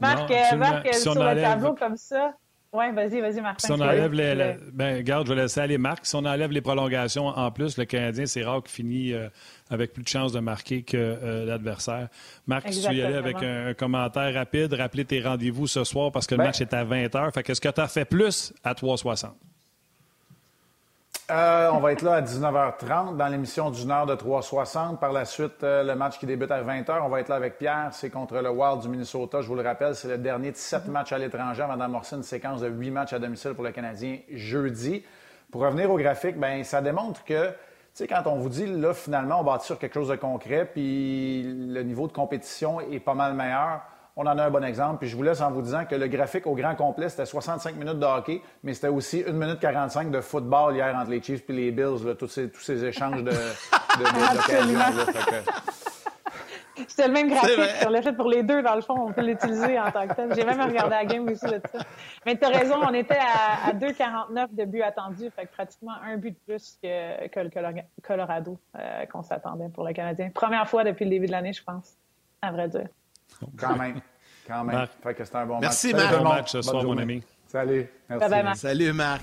[0.00, 2.34] Marc, Non, Marc si sur le tableau comme ça.
[2.76, 3.66] Oui, vas-y, vas-y, Martin.
[3.68, 6.04] Si on enlève les, ben, regarde, je vais laisser aller Marc.
[6.04, 9.28] Si on enlève les prolongations en plus, le Canadien, c'est rare qu'il finit euh,
[9.70, 12.08] avec plus de chances de marquer que euh, l'adversaire.
[12.48, 13.66] Marc, si tu y aller avec Exactement.
[13.66, 16.74] un, un commentaire rapide, rappeler tes rendez-vous ce soir parce que le Ben- match est
[16.74, 17.32] à 20h.
[17.32, 19.28] Fait qu'est-ce que tu as fait plus à 3,60?
[21.30, 25.00] Euh, on va être là à 19h30 dans l'émission d'une heure de 360.
[25.00, 27.56] Par la suite, euh, le match qui débute à 20h, on va être là avec
[27.56, 27.88] Pierre.
[27.92, 29.40] C'est contre le Wild du Minnesota.
[29.40, 32.22] Je vous le rappelle, c'est le dernier de sept matchs à l'étranger avant d'amorcer une
[32.22, 35.02] séquence de huit matchs à domicile pour le Canadien jeudi.
[35.50, 37.52] Pour revenir au graphique, ben ça démontre que,
[37.96, 41.42] tu quand on vous dit, là, finalement, on bâtit sur quelque chose de concret, puis
[41.42, 43.80] le niveau de compétition est pas mal meilleur,
[44.16, 44.98] on en a un bon exemple.
[44.98, 47.76] Puis je vous laisse en vous disant que le graphique au grand complet, c'était 65
[47.76, 51.48] minutes de hockey, mais c'était aussi 1 minute 45 de football hier entre les Chiefs
[51.48, 53.34] et les Bills, là, tous, ces, tous ces échanges de, de,
[56.88, 57.60] C'était le même graphique.
[57.86, 58.94] On l'a fait pour les deux, dans le fond.
[59.08, 60.34] On peut l'utiliser en tant que tel.
[60.34, 61.78] J'ai même regardé la game aussi de ça.
[62.26, 65.30] Mais tu as raison, on était à, à 2,49 de buts attendus.
[65.30, 69.68] Fait que pratiquement un but de plus que, que le Colo- Colorado euh, qu'on s'attendait
[69.68, 70.30] pour le Canadien.
[70.34, 71.94] Première fois depuis le début de l'année, je pense,
[72.42, 72.88] à vrai dire.
[73.58, 74.00] Quand même.
[74.46, 74.76] Quand même.
[74.76, 74.92] Marc.
[75.02, 76.02] Fait que c'était un bon Merci, match.
[76.02, 76.12] Marc.
[76.12, 77.22] le Bon match ce Bonne soir, mon ami.
[77.46, 77.88] Salut.
[78.08, 78.20] Merci.
[78.20, 78.56] Bye bye, Marc.
[78.56, 79.22] Salut, Marc.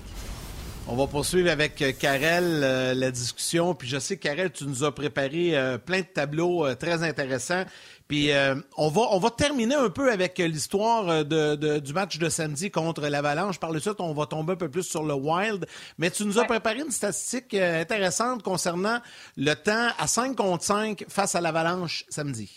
[0.87, 3.75] On va poursuivre avec euh, Karel euh, la discussion.
[3.75, 7.63] Puis je sais, Karel, tu nous as préparé euh, plein de tableaux euh, très intéressants.
[8.07, 12.17] Puis euh, on, va, on va terminer un peu avec l'histoire de, de- du match
[12.17, 13.59] de samedi contre l'Avalanche.
[13.59, 15.67] Par la suite, on va tomber un peu plus sur le Wild.
[15.99, 18.99] Mais tu nous as préparé une statistique euh, intéressante concernant
[19.37, 22.49] le temps à 5 contre 5 face à l'Avalanche samedi.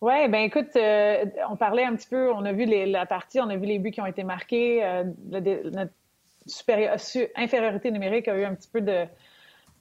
[0.00, 3.40] Oui, ben écoute, euh, on parlait un petit peu, on a vu les- la partie,
[3.40, 5.92] on a vu les buts qui ont été marqués, euh, notre
[7.36, 9.06] infériorité numérique a eu un petit peu de,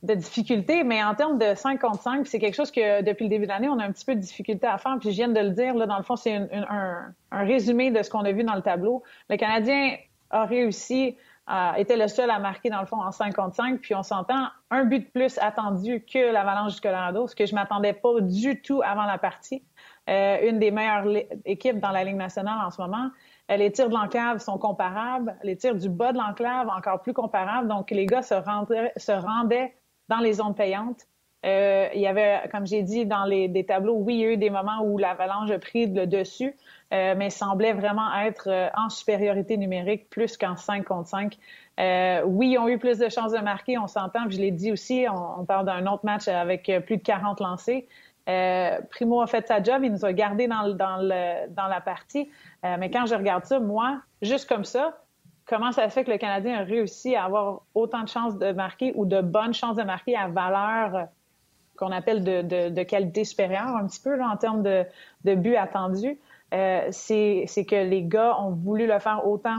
[0.04, 3.30] de difficulté, mais en termes de 5 contre 5, c'est quelque chose que depuis le
[3.30, 4.98] début de l'année, on a un petit peu de difficulté à faire.
[5.00, 8.10] Puis je viens de le dire, là, dans le fond, c'est un, résumé de ce
[8.10, 9.04] qu'on a vu dans le tableau.
[9.30, 9.98] Le Canadien
[10.30, 13.80] a réussi, à- était le seul à marquer, dans le fond, en 5 contre 5,
[13.82, 17.56] puis on s'entend un but de plus attendu que l'Avalanche du Colorado, ce que je
[17.56, 19.64] m'attendais pas du tout avant la partie.
[20.10, 21.08] Euh, une des meilleures
[21.46, 23.10] équipes dans la Ligue nationale en ce moment.
[23.50, 25.36] Euh, les tirs de l'enclave sont comparables.
[25.44, 27.70] Les tirs du bas de l'enclave, encore plus comparables.
[27.70, 29.74] Donc, les gars se rendaient,
[30.10, 31.08] dans les zones payantes.
[31.46, 34.32] Euh, il y avait, comme j'ai dit, dans les des tableaux, oui, il y a
[34.32, 36.54] eu des moments où l'avalanche a pris le dessus,
[36.92, 41.38] mais semblait vraiment être en supériorité numérique plus qu'en 5 contre 5.
[41.80, 44.30] Euh, oui, ils ont eu plus de chances de marquer, on s'entend.
[44.30, 47.88] Je l'ai dit aussi, on, parle d'un autre match avec plus de 40 lancés.
[48.30, 52.30] Euh, Primo a fait sa job, il nous a gardés dans, la partie.
[52.64, 54.98] Euh, mais quand je regarde ça, moi, juste comme ça,
[55.46, 58.52] comment ça se fait que le Canadien a réussi à avoir autant de chances de
[58.52, 61.04] marquer ou de bonnes chances de marquer à valeur euh,
[61.78, 64.86] qu'on appelle de, qualité supérieure un petit peu là, en termes de,
[65.26, 66.20] de buts attendus,
[66.92, 69.58] c'est c'est que les gars ont voulu le faire autant,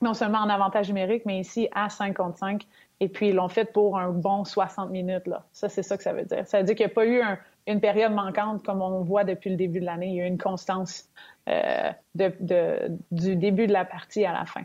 [0.00, 2.66] non seulement en avantage numérique, mais ici à 5 contre 5.
[3.02, 5.26] Et puis, ils l'ont fait pour un bon 60 minutes.
[5.26, 5.44] Là.
[5.52, 6.46] Ça, c'est ça que ça veut dire.
[6.46, 7.36] Ça veut dire qu'il n'y a pas eu un-
[7.66, 10.08] une période manquante comme on voit depuis le début de l'année.
[10.08, 11.08] Il y a une constance
[11.48, 14.62] euh, de, de- du début de la partie à la fin.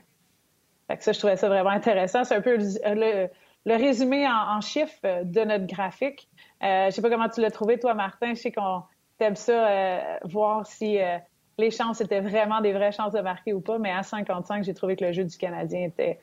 [0.88, 2.24] Fait que ça, je trouvais ça vraiment intéressant.
[2.24, 3.30] C'est un peu le,
[3.66, 6.28] le- résumé en, chiffres euh, de notre graphique.
[6.64, 8.30] Euh, je sais pas comment tu l'as trouvé, toi, Martin.
[8.34, 8.82] Je sais qu'on
[9.18, 11.00] t'aime ça, voir si
[11.58, 13.80] les chances étaient vraiment des vraies chances de marquer ou pas.
[13.80, 16.20] Mais à 55, j'ai trouvé que le jeu du Canadien était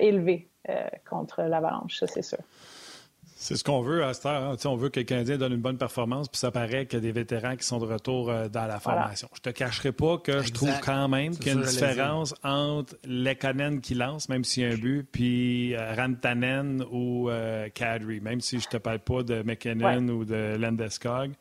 [0.00, 0.48] élevé
[1.08, 2.38] contre l'Avalanche, ça, c'est sûr.
[3.42, 4.42] C'est ce qu'on veut à cette heure.
[4.52, 4.56] hein.
[4.66, 7.00] On veut que le Canadien donne une bonne performance, puis ça paraît qu'il y a
[7.00, 9.00] des vétérans qui sont de retour euh, dans la Voilà.
[9.00, 9.28] formation.
[9.34, 12.94] Je te cacherai pas que je trouve quand même qu'il y a une différence entre
[13.04, 18.20] Lekanen qui lance, même s'il y a un but, puis euh, Rantanen ou euh, Kadri,
[18.20, 21.32] même si je te parle pas de McKinnon ou de Landeskog.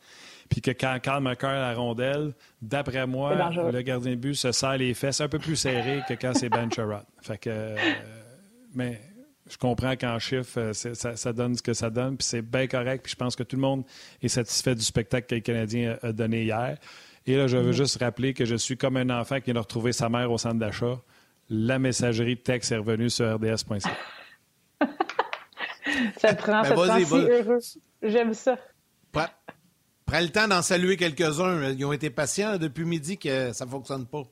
[0.50, 2.34] Puis que quand Carl McCarr a la rondelle,
[2.64, 3.36] d'après moi,
[3.72, 6.50] le gardien de but se serre les fesses un peu plus serré que quand c'est
[6.50, 7.04] Ben Sherrod.
[7.22, 7.76] Fait que, euh,
[8.74, 9.00] mais
[9.52, 12.68] je comprends qu'en chiffres, euh, ça, ça donne ce que ça donne, puis c'est bien
[12.68, 13.04] correct.
[13.04, 13.84] Puis je pense que tout le monde
[14.22, 16.78] est satisfait du spectacle que le Canadien a, donné hier.
[17.28, 19.60] Et là, je veux juste rappeler que je suis comme un enfant qui vient de
[19.60, 21.00] retrouver sa mère au centre d'achat.
[21.50, 23.80] La messagerie de texte est revenue sur rds.ca.
[26.18, 27.60] Ça te rend, Ben, ça si heureux.
[28.02, 28.58] J'aime ça.
[29.12, 29.28] Prends,
[30.06, 31.72] prends le temps d'en saluer quelques-uns.
[31.72, 34.24] Ils ont été patients depuis midi que ça ne fonctionne pas.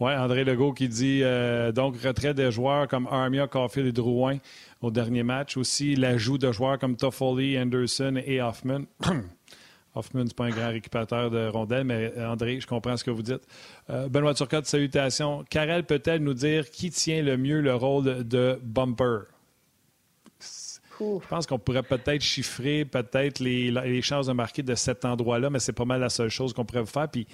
[0.00, 4.38] Oui, André Legault qui dit euh, donc retrait des joueurs comme Armia, Caulfield et Drouin
[4.80, 5.56] au dernier match.
[5.56, 8.82] Aussi l'ajout de joueurs comme Toffoli, Anderson et Hoffman.
[9.96, 13.10] Hoffman, c'est pas un grand récupérateur de rondelles, mais euh, André, je comprends ce que
[13.10, 13.42] vous dites.
[13.90, 15.44] Euh, Benoît Turcotte, salutations.
[15.50, 19.24] Karel peut-elle nous dire qui tient le mieux le rôle de bumper?
[21.00, 25.48] Je pense qu'on pourrait peut-être chiffrer peut-être les, les, chances de marquer de cet endroit-là,
[25.48, 27.08] mais c'est pas mal la seule chose qu'on pourrait faire.
[27.08, 27.26] Puis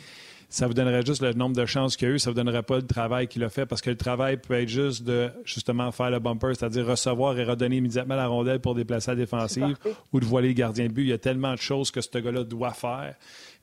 [0.49, 2.77] ça vous donnerait juste le nombre de chances qu'il a eu, ça vous donnerait pas
[2.77, 6.11] le travail qu'il a fait, parce que le travail peut être juste de justement faire
[6.11, 9.77] le bumper, c'est-à-dire recevoir et redonner immédiatement la rondelle pour déplacer la défensive
[10.13, 11.03] ou de voiler le gardien de but.
[11.03, 13.15] Il y a tellement de choses que ce gars-là doit faire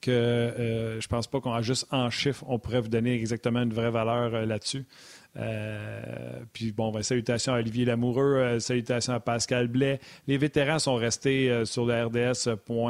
[0.02, 3.62] que euh, je pense pas qu'on a juste en chiffres, on pourrait vous donner exactement
[3.62, 4.86] une vraie valeur euh, là-dessus.
[5.38, 10.00] Euh, puis bon, ben, salutations à Olivier Lamoureux, euh, salutations à Pascal Blais.
[10.28, 12.50] Les vétérans sont restés euh, sur le RDS.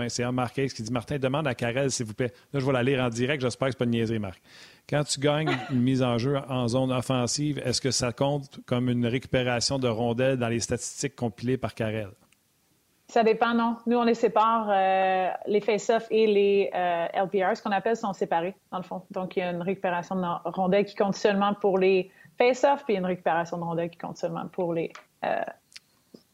[0.09, 2.33] C'est un Marquez qui dit Martin, demande à Carrel, s'il vous plaît.
[2.53, 3.41] Là, je vais la lire en direct.
[3.41, 4.41] J'espère que ce pas une niaiserie, Marc.
[4.89, 8.89] Quand tu gagnes une mise en jeu en zone offensive, est-ce que ça compte comme
[8.89, 12.09] une récupération de rondelles dans les statistiques compilées par Carrel?
[13.07, 13.75] Ça dépend, non.
[13.85, 14.69] Nous, on les sépare.
[15.45, 16.71] les face-off et les
[17.13, 19.01] LPR, ce qu'on appelle, sont séparés, dans le fond.
[19.11, 22.09] Donc, il y a une récupération de rondelles qui compte seulement pour les
[22.41, 24.91] face-off, puis une récupération de rondelle qui compte seulement pour les
[25.23, 25.41] euh,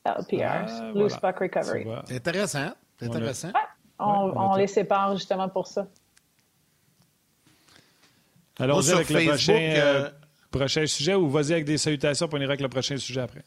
[0.06, 1.86] LPRs, Loose Puck Recovery.
[2.06, 2.70] C'est intéressant.
[3.00, 3.52] C'est intéressant.
[4.00, 5.88] on, les sépare justement pour ça.
[8.60, 10.10] Alors, avec le prochain, euh, euh,
[10.50, 13.44] prochain sujet ou vas-y avec des salutations pour on ira avec le prochain sujet après.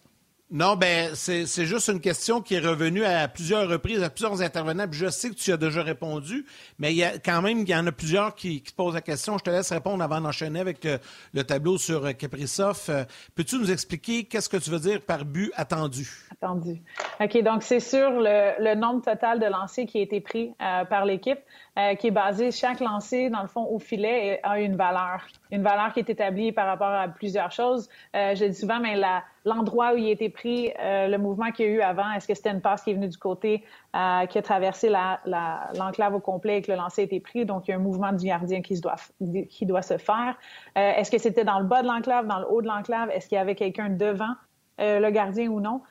[0.53, 4.87] Non, ben c'est juste une question qui est revenue à plusieurs reprises, à plusieurs intervenants.
[4.91, 6.45] je sais que tu as déjà répondu,
[6.81, 9.01] mais il y a quand même, il y en a plusieurs qui, qui posent la
[9.01, 9.39] question.
[9.39, 10.99] Je te laisse répondre avant d'enchaîner avec euh,
[11.35, 12.87] le, tableau sur euh, Kaprizov.
[12.89, 13.05] Euh,
[13.37, 16.09] peux-tu nous expliquer qu'est-ce que tu veux dire par but attendu?
[16.33, 16.83] Attendu.
[17.21, 21.39] OK, donc c'est sur le, nombre total de lancers qui a été pris par l'équipe.
[21.79, 25.25] Euh, qui est basé, chaque lancé, dans le fond, au filet a une valeur.
[25.53, 27.89] Une valeur qui est établie par rapport à plusieurs choses.
[28.17, 29.01] Euh, je dis souvent, mais
[29.45, 32.27] l'endroit où il a été pris, euh, le mouvement qu'il y a eu avant, est-ce
[32.29, 33.65] que c'était une passe qui est venue du côté,
[33.97, 37.45] euh, qui a traversé l'enclave au complet et que le lancer a été pris?
[37.45, 38.97] Donc, il y a un mouvement du gardien qui, doit,
[39.83, 40.39] se faire.
[40.75, 43.11] est-ce que c'était dans le bas de l'enclave, dans le haut de l'enclave?
[43.11, 44.35] Est-ce qu'il y avait quelqu'un devant?
[44.83, 45.83] le gardien ou non?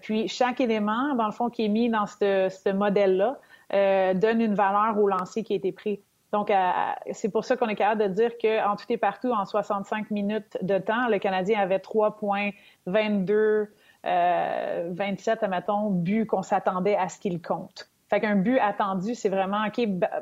[0.00, 3.38] puis chaque élément, dans le fond, qui est mis dans ce modèle-là,
[3.72, 6.00] euh, donne une valeur au lancer qui a été pris.
[6.32, 6.70] Donc, euh,
[7.12, 10.58] c'est pour ça qu'on est capable de dire qu'en tout et partout, en 65 minutes
[10.62, 13.68] de temps, le Canadien avait 3,22,
[14.06, 17.88] euh, 27, admettons, buts qu'on s'attendait à ce qu'il compte.
[18.08, 19.66] Fait qu'un but attendu, c'est vraiment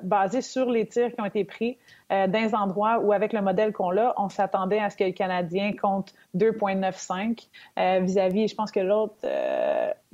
[0.03, 1.79] basé sur les tirs qui ont été pris
[2.13, 5.05] euh, dans les endroits où, avec le modèle qu'on a, on s'attendait à ce que
[5.05, 7.49] le Canadien compte 2,95
[7.79, 9.15] euh, vis-à-vis, je pense que l'autre,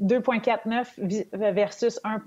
[0.00, 2.20] 2,49 versus 1.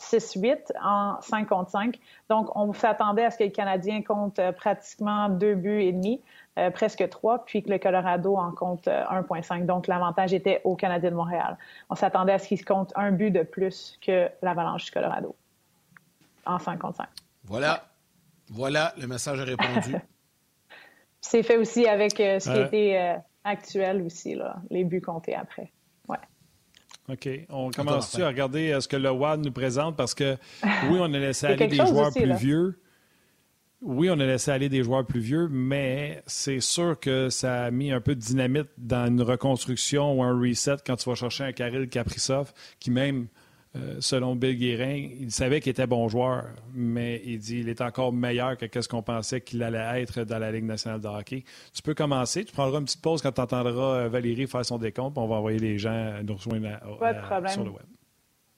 [0.00, 1.98] 6-8 en 5 contre 5.
[2.28, 6.20] Donc, on s'attendait à ce que le Canadien compte euh, pratiquement deux buts et demi,
[6.58, 9.62] euh, presque trois, puis que le Colorado en compte 1,5.
[9.62, 11.58] Euh, Donc, l'avantage était au Canadien de Montréal.
[11.90, 15.34] On s'attendait à ce qu'il compte un but de plus que l'Avalanche du Colorado
[16.46, 17.08] en 5 contre 5.
[17.44, 17.84] Voilà.
[18.50, 19.96] Voilà, le message est répondu.
[21.20, 25.72] C'est fait aussi avec ce qui était actuel aussi, là, les buts comptés après.
[27.08, 27.28] OK.
[27.50, 29.96] On commence-tu à regarder euh, ce que le WAD nous présente?
[29.96, 32.80] Parce que oui, on a laissé aller des joueurs plus vieux.
[33.86, 37.70] Oui, on a laissé aller des joueurs plus vieux, mais c'est sûr que ça a
[37.70, 41.44] mis un peu de dynamite dans une reconstruction ou un reset quand tu vas chercher
[41.44, 43.26] un Kirill Kaprizov qui même
[43.76, 47.82] euh, selon Bill Guérin, il savait qu'il était bon joueur, mais il dit qu'il est
[47.82, 51.44] encore meilleur que ce qu'on pensait qu'il allait être dans la Ligue nationale de hockey.
[51.74, 54.78] Tu peux commencer, tu prendras une petite pause quand tu entendras euh, Valérie faire son
[54.78, 56.68] décompte, on va envoyer les gens nous rejoindre
[57.48, 57.84] sur le web.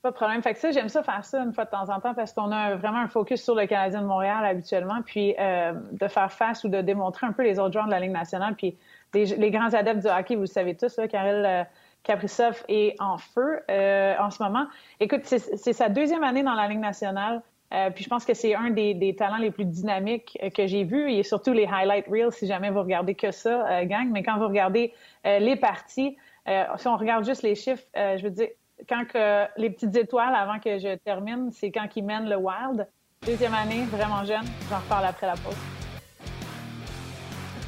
[0.07, 0.41] Pas de problème.
[0.41, 2.53] Fait que ça, j'aime ça faire ça une fois de temps en temps parce qu'on
[2.53, 6.63] a vraiment un focus sur le Canadien de Montréal habituellement, puis euh, de faire face
[6.63, 8.77] ou de démontrer un peu les autres joueurs de la Ligue nationale, puis
[9.15, 11.67] les, grands adeptes du hockey, vous le savez tous, là, Karel
[12.05, 14.67] Kaprizov est en feu euh, en ce moment.
[15.01, 17.43] Écoute, c'est sa deuxième année dans la Ligue nationale.
[17.75, 20.85] Euh, puis je pense que c'est un des, talents les plus dynamiques euh, que j'ai
[20.85, 21.11] vu.
[21.11, 24.09] A surtout les highlight reels, si jamais vous regardez que ça, gang.
[24.13, 24.95] Mais quand vous regardez
[25.25, 28.51] les parties, si on regarde juste les chiffres, je veux dire,
[28.89, 32.87] quand que les petites étoiles, avant que je termine, c'est quand il mène le Wild.
[33.25, 34.45] Deuxième année, vraiment jeune.
[34.71, 35.57] J'en reparle après la pause.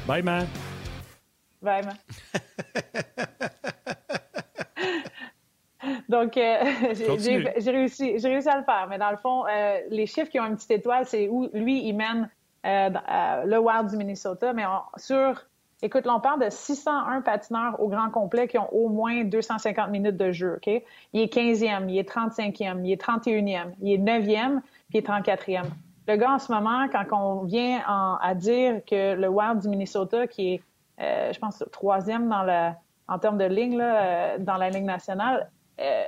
[0.07, 0.47] Bye, man.
[1.61, 1.95] Bye, man.
[6.09, 6.57] Donc, euh,
[6.93, 8.87] j'ai réussi, réussi à le faire.
[8.89, 11.87] Mais dans le fond, euh, les chiffres qui ont une petite étoile, c'est où lui,
[11.87, 12.29] il mène
[12.65, 12.89] euh,
[13.45, 14.53] le Wild du Minnesota.
[14.53, 14.63] Mais
[14.97, 15.45] sur,
[15.81, 19.89] écoute, là, on parle de 601 patineurs au grand complet qui ont au moins 250
[19.89, 20.55] minutes de jeu.
[20.55, 20.67] OK?
[21.13, 25.07] Il est 15e, il est 35e, il est 31e, il est 9e, puis il est
[25.07, 25.63] 34e.
[26.07, 30.25] Le gars, en ce moment, quand on vient à dire que le Wild du Minnesota,
[30.25, 32.71] qui est, je pense, troisième dans le,
[33.07, 35.49] en termes de ligne là, dans la ligne nationale,
[35.79, 36.03] euh,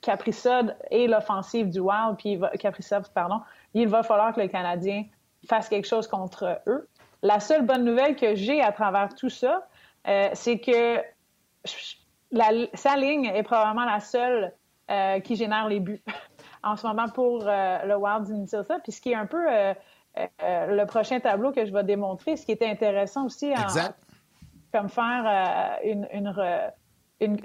[0.00, 3.40] Caprisod et l'offensive du Wild, puis Caprisod, pardon,
[3.74, 5.04] il va falloir que le Canadien
[5.46, 6.88] fasse quelque chose contre eux.
[7.22, 9.68] La seule bonne nouvelle que j'ai à travers tout ça,
[10.08, 10.98] euh, c'est que
[11.64, 14.52] sa ligne est probablement la seule
[15.22, 16.02] qui génère les buts
[16.64, 18.80] en ce moment pour le Wild du Minnesota.
[18.82, 19.38] Puis ce qui est un peu
[20.16, 23.66] le prochain tableau que je vais démontrer, ce qui était intéressant aussi, en,
[24.72, 26.34] comme faire une, une,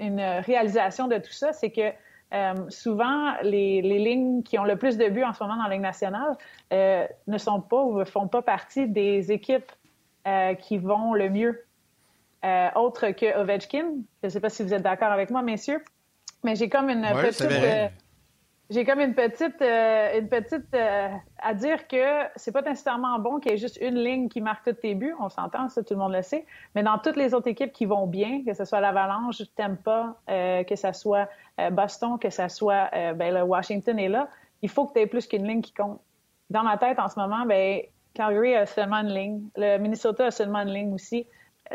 [0.00, 1.92] une, réalisation de tout ça, c'est que
[2.34, 5.70] euh, souvent, les, lignes qui ont le plus de buts en ce moment dans la
[5.70, 6.36] Ligue nationale
[6.72, 9.70] euh, ne sont pas ou ne font pas partie des équipes
[10.26, 11.64] euh, qui vont le mieux.
[12.74, 13.86] autre que Ovechkin.
[14.22, 15.82] Je ne sais pas si vous êtes d'accord avec moi, messieurs,
[16.42, 17.48] mais j'ai comme une petite
[18.68, 21.08] j'ai comme une petite, euh, une petite euh,
[21.38, 24.64] à dire que c'est pas nécessairement bon qu'il y ait juste une ligne qui marque
[24.64, 25.14] tous tes buts.
[25.20, 26.44] On s'entend, ça, tout le monde le sait.
[26.74, 30.64] Mais dans toutes les autres équipes qui vont bien, que ce soit l'Avalanche, Tampa, euh,
[30.64, 31.28] que ce soit
[31.70, 34.28] Boston, que ce soit ben, le Washington est là,
[34.62, 36.00] il faut que tu aies plus qu'une ligne qui compte.
[36.50, 37.80] Dans ma tête, en ce moment, ben,
[38.14, 39.42] Calgary a seulement une ligne.
[39.56, 41.26] Le Minnesota a seulement une ligne aussi.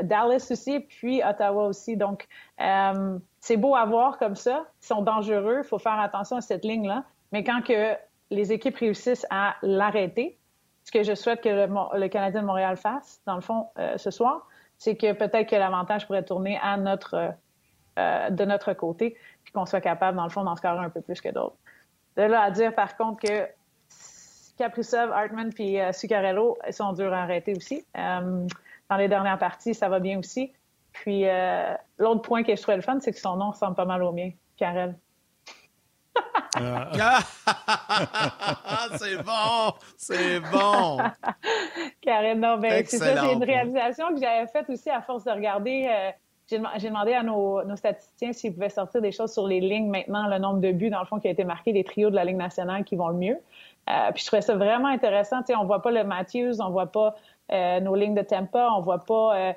[0.02, 1.98] Dallas aussi, puis Ottawa aussi.
[1.98, 2.28] Donc,
[2.60, 4.66] euh, c'est beau à voir comme ça.
[4.82, 5.62] Ils sont dangereux.
[5.64, 7.04] Il faut faire attention à cette ligne-là.
[7.32, 7.96] Mais quand que
[8.30, 10.38] les équipes réussissent à l'arrêter,
[10.84, 14.12] ce que je souhaite que le, Canadien de Montréal fasse, dans le fond, euh, ce
[14.12, 17.34] soir, c'est que peut-être que l'avantage pourrait tourner à notre,
[18.00, 21.02] euh, de notre côté, puis qu'on soit capable, dans le fond, d'en scorer un peu
[21.02, 21.58] plus que d'autres.
[22.18, 23.48] De là à dire, par contre, que
[24.58, 27.86] Kaprizov, Hartman puis Sucarello sont durs à arrêter aussi
[28.92, 30.52] dans les dernières parties, ça va bien aussi.
[30.94, 33.86] Puis euh, l'autre point que je trouvais le fun, c'est que son nom ressemble pas
[33.86, 34.96] mal au mien, Karel.
[36.56, 37.20] Ah.
[38.98, 40.98] c'est bon, c'est bon.
[42.02, 45.32] Karel, non, ben, c'est ça, c'est une réalisation que j'avais faite aussi à force de
[45.32, 45.88] regarder.
[45.90, 46.12] Euh,
[46.78, 50.38] j'ai demandé à nos, statisticiens s'ils pouvaient sortir des choses sur les lignes maintenant, le
[50.38, 52.36] nombre de buts, dans le fond, qui a été marqué des trios de la Ligue
[52.36, 53.38] nationale qui vont le mieux.
[53.90, 55.40] Euh, puis je trouvais ça vraiment intéressant.
[55.40, 57.16] Tu sais, on voit pas le Matthews, on voit pas
[57.54, 59.56] euh, nos lignes de tempo, on voit pas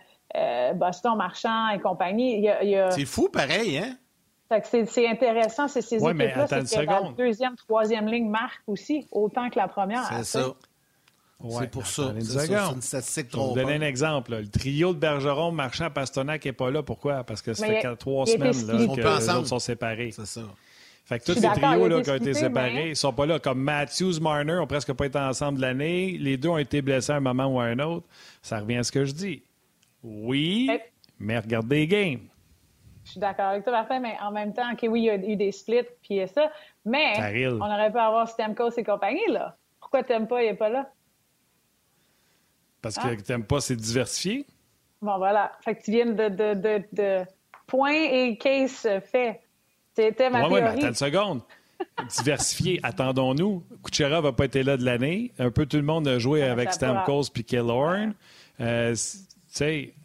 [0.74, 2.48] Boston, Marchand et compagnie.
[2.90, 3.96] C'est fou, pareil, hein?
[4.64, 9.58] C'est intéressant, c'est ces équipes-là, c'est que la deuxième, troisième ligne marque aussi, autant que
[9.58, 10.04] la première.
[10.04, 10.54] C'est ça.
[11.58, 12.14] c'est pour ça.
[12.20, 13.50] C'est une statistique trop.
[13.50, 14.32] Je vais vous donner un exemple.
[14.32, 16.82] Le trio de Bergeron, Marchand, Pastonac n'est pas là.
[16.82, 17.24] Pourquoi?
[17.24, 20.12] Parce que ça fait trois semaines là, que les autres sont séparés.
[20.12, 20.42] C'est ça.
[21.06, 23.38] Fait que tous ces trios là, qui ont été séparés, ils sont pas là.
[23.38, 26.16] Comme Matthews, Marner ont presque pas été ensemble de l'année.
[26.18, 28.06] Les deux ont été blessés à un moment ou à un autre.
[28.42, 29.42] Ça revient à ce que je dis.
[30.04, 30.70] Oui,
[31.18, 32.28] mais regardez les games.
[33.04, 35.16] Je suis d'accord avec toi, Martin, mais en même temps, OK, oui, il y a
[35.16, 36.50] eu des splits, puis ça.
[36.84, 37.14] Mais
[37.50, 39.56] on aurait pu avoir Stamkos et compagnie, là.
[39.80, 40.90] Pourquoi pas, il n'est pas là?
[42.80, 43.38] Parce que ah.
[43.48, 44.46] pas, c'est diversifié.
[45.00, 45.52] Bon, voilà.
[45.60, 47.24] Fait que tu viens de, de, de, de
[47.66, 49.40] point et case fait.
[49.94, 51.40] C'était ma ouais, attends une seconde.
[52.08, 53.62] Diversifié, attendons-nous.
[53.82, 55.32] Kucherov va pas être là de l'année.
[55.38, 58.14] Un peu tout le monde a joué avec Stamkos puis Killorn.
[58.60, 58.94] Euh,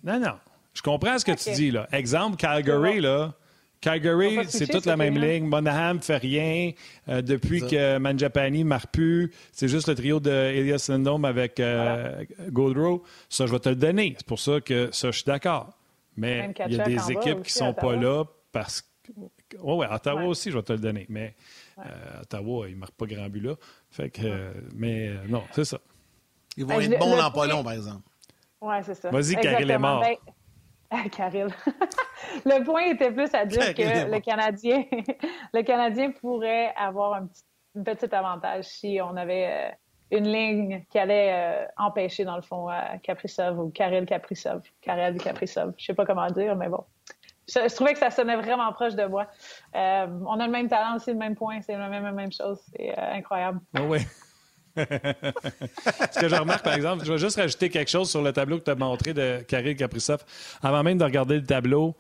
[0.04, 0.36] non, non.
[0.74, 1.88] Je comprends ce que tu dis, là.
[1.92, 3.34] Exemple, Calgary, là.
[3.82, 5.46] Calgary, c'est toute la même ligne.
[5.46, 6.72] Monahan fait rien.
[7.08, 11.60] Euh, depuis que Manjapani ne marque plus, c'est juste le trio de Elias Lindholm avec
[11.60, 13.04] euh, Goldrow.
[13.30, 14.16] Ça, je vais te le donner.
[14.18, 15.72] C'est pour ça que ça, je suis d'accord.
[16.18, 18.88] Mais il y a des équipes qui ne sont pas là parce que
[19.58, 21.06] oui, ouais, Ottawa aussi, je vais te le donner.
[21.10, 21.36] Mais
[21.80, 23.56] euh, Ottawa, il ne marque pas grand but là.
[23.90, 25.80] Fait que, euh, mais euh, non, c'est ça.
[26.58, 28.02] Ils vont être bons dans pas long, par exemple.
[28.62, 29.10] Oui, c'est ça.
[29.10, 30.02] Vas-y, Karel est mort.
[30.02, 30.16] Ben,
[32.46, 34.84] le point était plus à dire que le Canadien,
[35.54, 37.28] le Canadien pourrait avoir un
[37.84, 39.78] petit, avantage si on avait
[40.12, 42.68] une ligne qui allait empêcher, dans le fond,
[43.04, 44.64] Kaprizov ou Karel Kaprizov.
[44.82, 45.74] Karel Kaprizov.
[45.78, 46.84] Je ne sais pas comment dire, mais bon
[47.50, 49.28] je, trouvais que ça sonnait vraiment proche de moi.
[49.76, 52.60] Euh, on a le même talent aussi, le même point, c'est la même, même chose.
[52.72, 53.60] C'est euh, incroyable.
[53.76, 54.00] Ah oui.
[56.12, 58.60] Ce que je remarque, par exemple, je vais juste rajouter quelque chose sur le tableau
[58.60, 60.24] que tu as montré de Karel Kaprizov.
[60.62, 61.96] Avant même de regarder le tableau,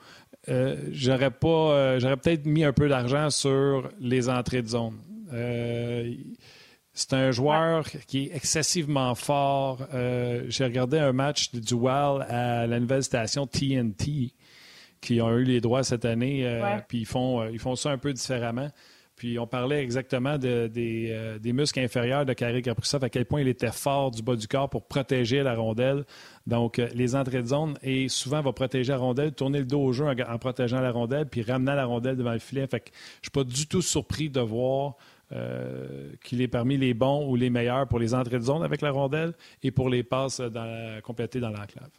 [0.49, 4.97] euh, j'aurais pas, j'aurais peut-être mis un peu d'argent sur les entrées de zone.
[6.93, 9.87] c'est un joueur qui est excessivement fort.
[10.47, 14.33] J'ai regardé un match de dual à la nouvelle station TNT
[15.01, 17.91] qui ont eu les droits cette année, euh, puis ils font, euh, ils font ça
[17.91, 18.69] un peu différemment.
[19.19, 23.49] Puis on parlait exactement euh, des, muscles inférieurs de Carré Kaprizov, à quel point il
[23.49, 26.05] était fort du bas du corps pour protéger la rondelle.
[26.47, 29.91] Donc, les entrées de zone, et souvent va protéger la rondelle, tourner le dos au
[29.91, 32.65] jeu en, protégeant la rondelle, puis ramener la rondelle devant le filet.
[32.65, 32.91] Fait que
[33.21, 34.95] je suis pas du tout surpris de voir
[36.23, 38.89] qu'il est parmi les bons ou les meilleurs pour les entrées de zone avec la
[38.89, 40.41] rondelle et pour les passes
[41.03, 41.89] complétées dans l'enclave.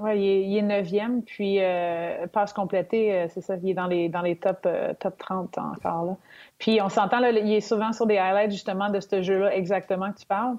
[0.00, 4.08] Oui, il, est neuvième, puis euh, passe complétée, euh, c'est ça, il est dans les
[4.08, 6.16] dans les top euh, top 30 encore là.
[6.58, 10.12] Puis on s'entend là, il est souvent sur des highlights justement de ce jeu-là exactement
[10.12, 10.56] que tu parles.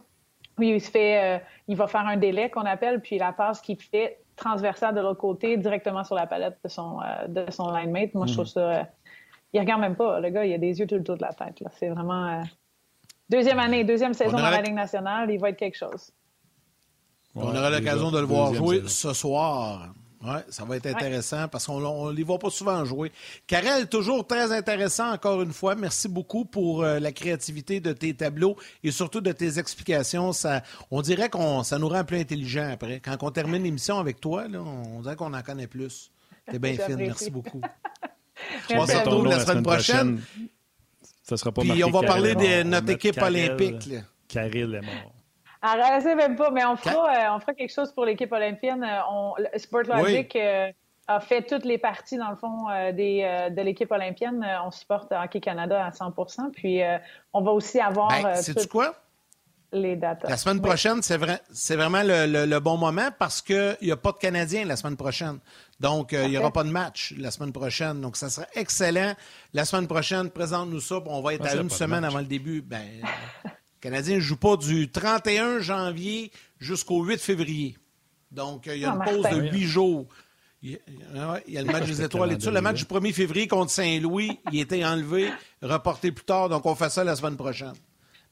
[0.57, 3.81] Oui, il se fait, il va faire un délai qu'on appelle, puis la passe qu'il
[3.81, 7.91] fait transversale de l'autre côté, directement sur la palette de son, euh, de son line
[7.91, 8.15] mate.
[8.15, 8.59] Moi, je trouve ça.
[8.59, 8.83] Euh,
[9.53, 10.19] il regarde même pas.
[10.19, 11.61] Le gars, il a des yeux tout le tour de la tête.
[11.73, 12.41] C'est vraiment.
[13.29, 16.11] deuxième année, deuxième saison dans la Ligue nationale, il va être quelque chose.
[17.39, 19.93] On aura l'occasion de le voir jouer ce soir.
[20.21, 23.11] Oui, ça va être intéressant parce qu'on ne les voit pas souvent jouer.
[23.47, 25.75] Karel, toujours très intéressant encore une fois.
[25.75, 30.33] Merci beaucoup pour euh, la créativité de tes tableaux et surtout de tes explications.
[30.33, 30.61] Ça,
[30.91, 32.99] on dirait qu'on ça nous rend plus intelligents après.
[32.99, 36.11] Quand on termine l'émission avec toi, on dirait qu'on en connaît plus.
[36.51, 36.97] T'es bien fine.
[36.97, 37.61] Merci beaucoup.
[38.71, 40.21] on se retrouve la semaine prochaine.
[41.23, 43.89] Ça sera pas Puis on va parler de notre équipe olympique.
[44.27, 45.13] Karel est mort.
[45.61, 48.83] Arrêtez même pas, mais on fera, euh, on fera quelque chose pour l'équipe olympienne.
[48.83, 50.71] Euh, on, Sportlogic euh,
[51.07, 54.45] a fait toutes les parties, dans le fond, des, de l'équipe olympienne.
[54.65, 56.81] On supporte Hockey Canada à 100% Puis
[57.33, 58.09] on va aussi avoir.
[58.09, 58.93] Ben, Sais-tu quoi?
[59.71, 60.23] Les dates.
[60.27, 61.41] La semaine prochaine, c'est vrai,
[61.71, 65.37] vraiment le, le, bon moment parce qu'il n'y a pas de Canadiens la semaine prochaine.
[65.79, 68.01] Donc, il n'y aura pas de match la semaine prochaine.
[68.01, 69.13] Donc, ça sera excellent.
[69.53, 70.95] La semaine prochaine, présente-nous ça.
[71.05, 72.63] On va être à une semaine avant le début.
[72.63, 72.83] Ben,
[73.81, 77.77] Les Canadiens ne jouent pas du 31 janvier jusqu'au 8 février.
[78.31, 80.05] Donc, il y a une pause de huit jours.
[80.61, 80.77] Il
[81.47, 82.51] y a le match des étoiles et tout ça.
[82.51, 86.49] Le match du 1er février contre Saint-Louis, il a été enlevé, reporté plus tard.
[86.49, 87.73] Donc, on fait ça la semaine prochaine.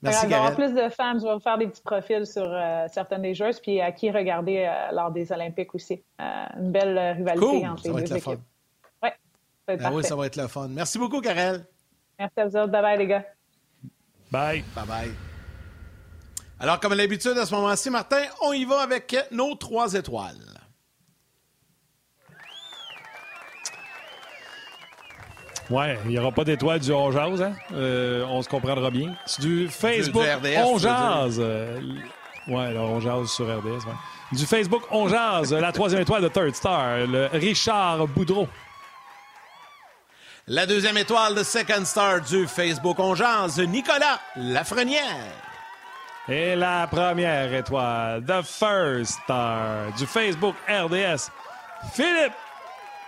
[0.02, 1.18] Merci, Il va y avoir plus de fans.
[1.18, 4.68] Je vais faire des petits profils sur euh, certaines des joueuses, puis à qui regarder
[4.68, 6.04] euh, lors des Olympiques aussi.
[6.22, 8.40] Euh, une belle rivalité entre les deux équipes.
[9.02, 9.16] Ouais, ça
[9.68, 10.68] va être ah oui, ça va être le fun.
[10.68, 11.66] Merci beaucoup, Karel.
[12.20, 12.72] Merci à vous autres.
[12.72, 13.26] Bye-bye, les gars.
[14.32, 14.64] Bye.
[14.76, 15.27] Bye-bye.
[16.60, 20.36] Alors, comme l'habitude, à ce moment-ci, Martin, on y va avec nos trois étoiles.
[25.70, 27.54] Ouais, il n'y aura pas d'étoiles du On Jazz, hein?
[27.74, 29.14] Euh, on se comprendra bien.
[29.26, 31.38] C'est du Facebook du, On Jazz.
[31.40, 31.80] Euh,
[32.48, 33.94] ouais, alors On Jazz sur RDS, ouais.
[34.32, 38.48] Du Facebook On Jazz, la troisième étoile de Third Star, le Richard Boudreau.
[40.48, 45.47] La deuxième étoile de Second Star du Facebook On Jazz, Nicolas Lafrenière.
[46.30, 51.32] Et la première étoile, The First Star du Facebook RDS,
[51.94, 52.34] Philippe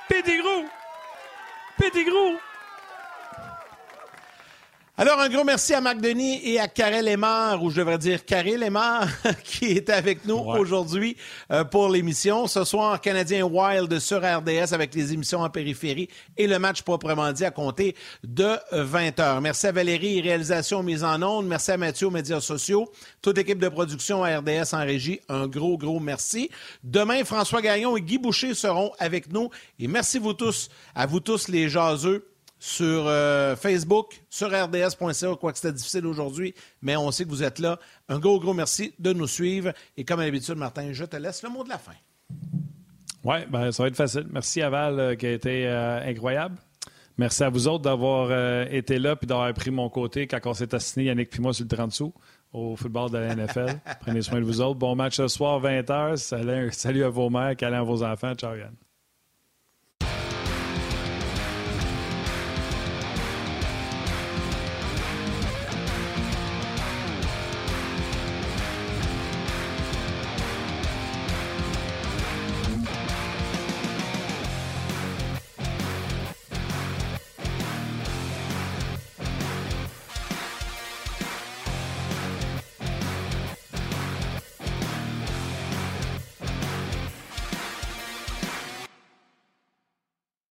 [0.08, 0.66] Pettigrew.
[1.78, 2.38] Pettigrew.
[5.02, 8.26] Alors, un gros merci à Marc Denis et à Karel Lemar, ou je devrais dire
[8.26, 9.08] Karel Lemar,
[9.46, 11.16] qui est avec nous aujourd'hui
[11.52, 12.48] euh, pour l'émission.
[12.48, 17.32] Ce soir, Canadien Wild sur RDS avec les émissions en périphérie et le match proprement
[17.32, 17.96] dit à compter
[18.26, 19.40] de 20 heures.
[19.40, 21.48] Merci à Valérie, réalisation mise en ondes.
[21.48, 22.92] Merci à Mathieu aux médias sociaux.
[23.22, 26.50] Toute équipe de production à RDS en régie, un gros, gros merci.
[26.84, 29.50] Demain, François Gaillon et Guy Boucher seront avec nous.
[29.80, 32.26] Et merci vous tous, à vous tous les jaseux
[32.60, 37.44] sur euh, Facebook, sur rds.ca, quoi que c'était difficile aujourd'hui, mais on sait que vous
[37.44, 37.80] êtes là.
[38.10, 39.72] Un gros, gros merci de nous suivre.
[39.96, 41.94] Et comme d'habitude, Martin, je te laisse le mot de la fin.
[43.24, 44.28] Oui, ben, ça va être facile.
[44.30, 46.58] Merci à Val euh, qui a été euh, incroyable.
[47.18, 48.32] Merci à vous autres d'avoir
[48.72, 51.66] été là et d'avoir pris mon côté quand on s'est assigné, Yannick puis moi, sur
[51.66, 52.14] le 30 sous
[52.54, 53.80] au football de la NFL.
[54.00, 54.80] Prenez soin de vous autres.
[54.80, 56.16] Bon match ce soir, 20h.
[56.16, 58.36] Salut, salut à vos mères, câlin à vos enfants.
[58.36, 58.74] Ciao, Yann.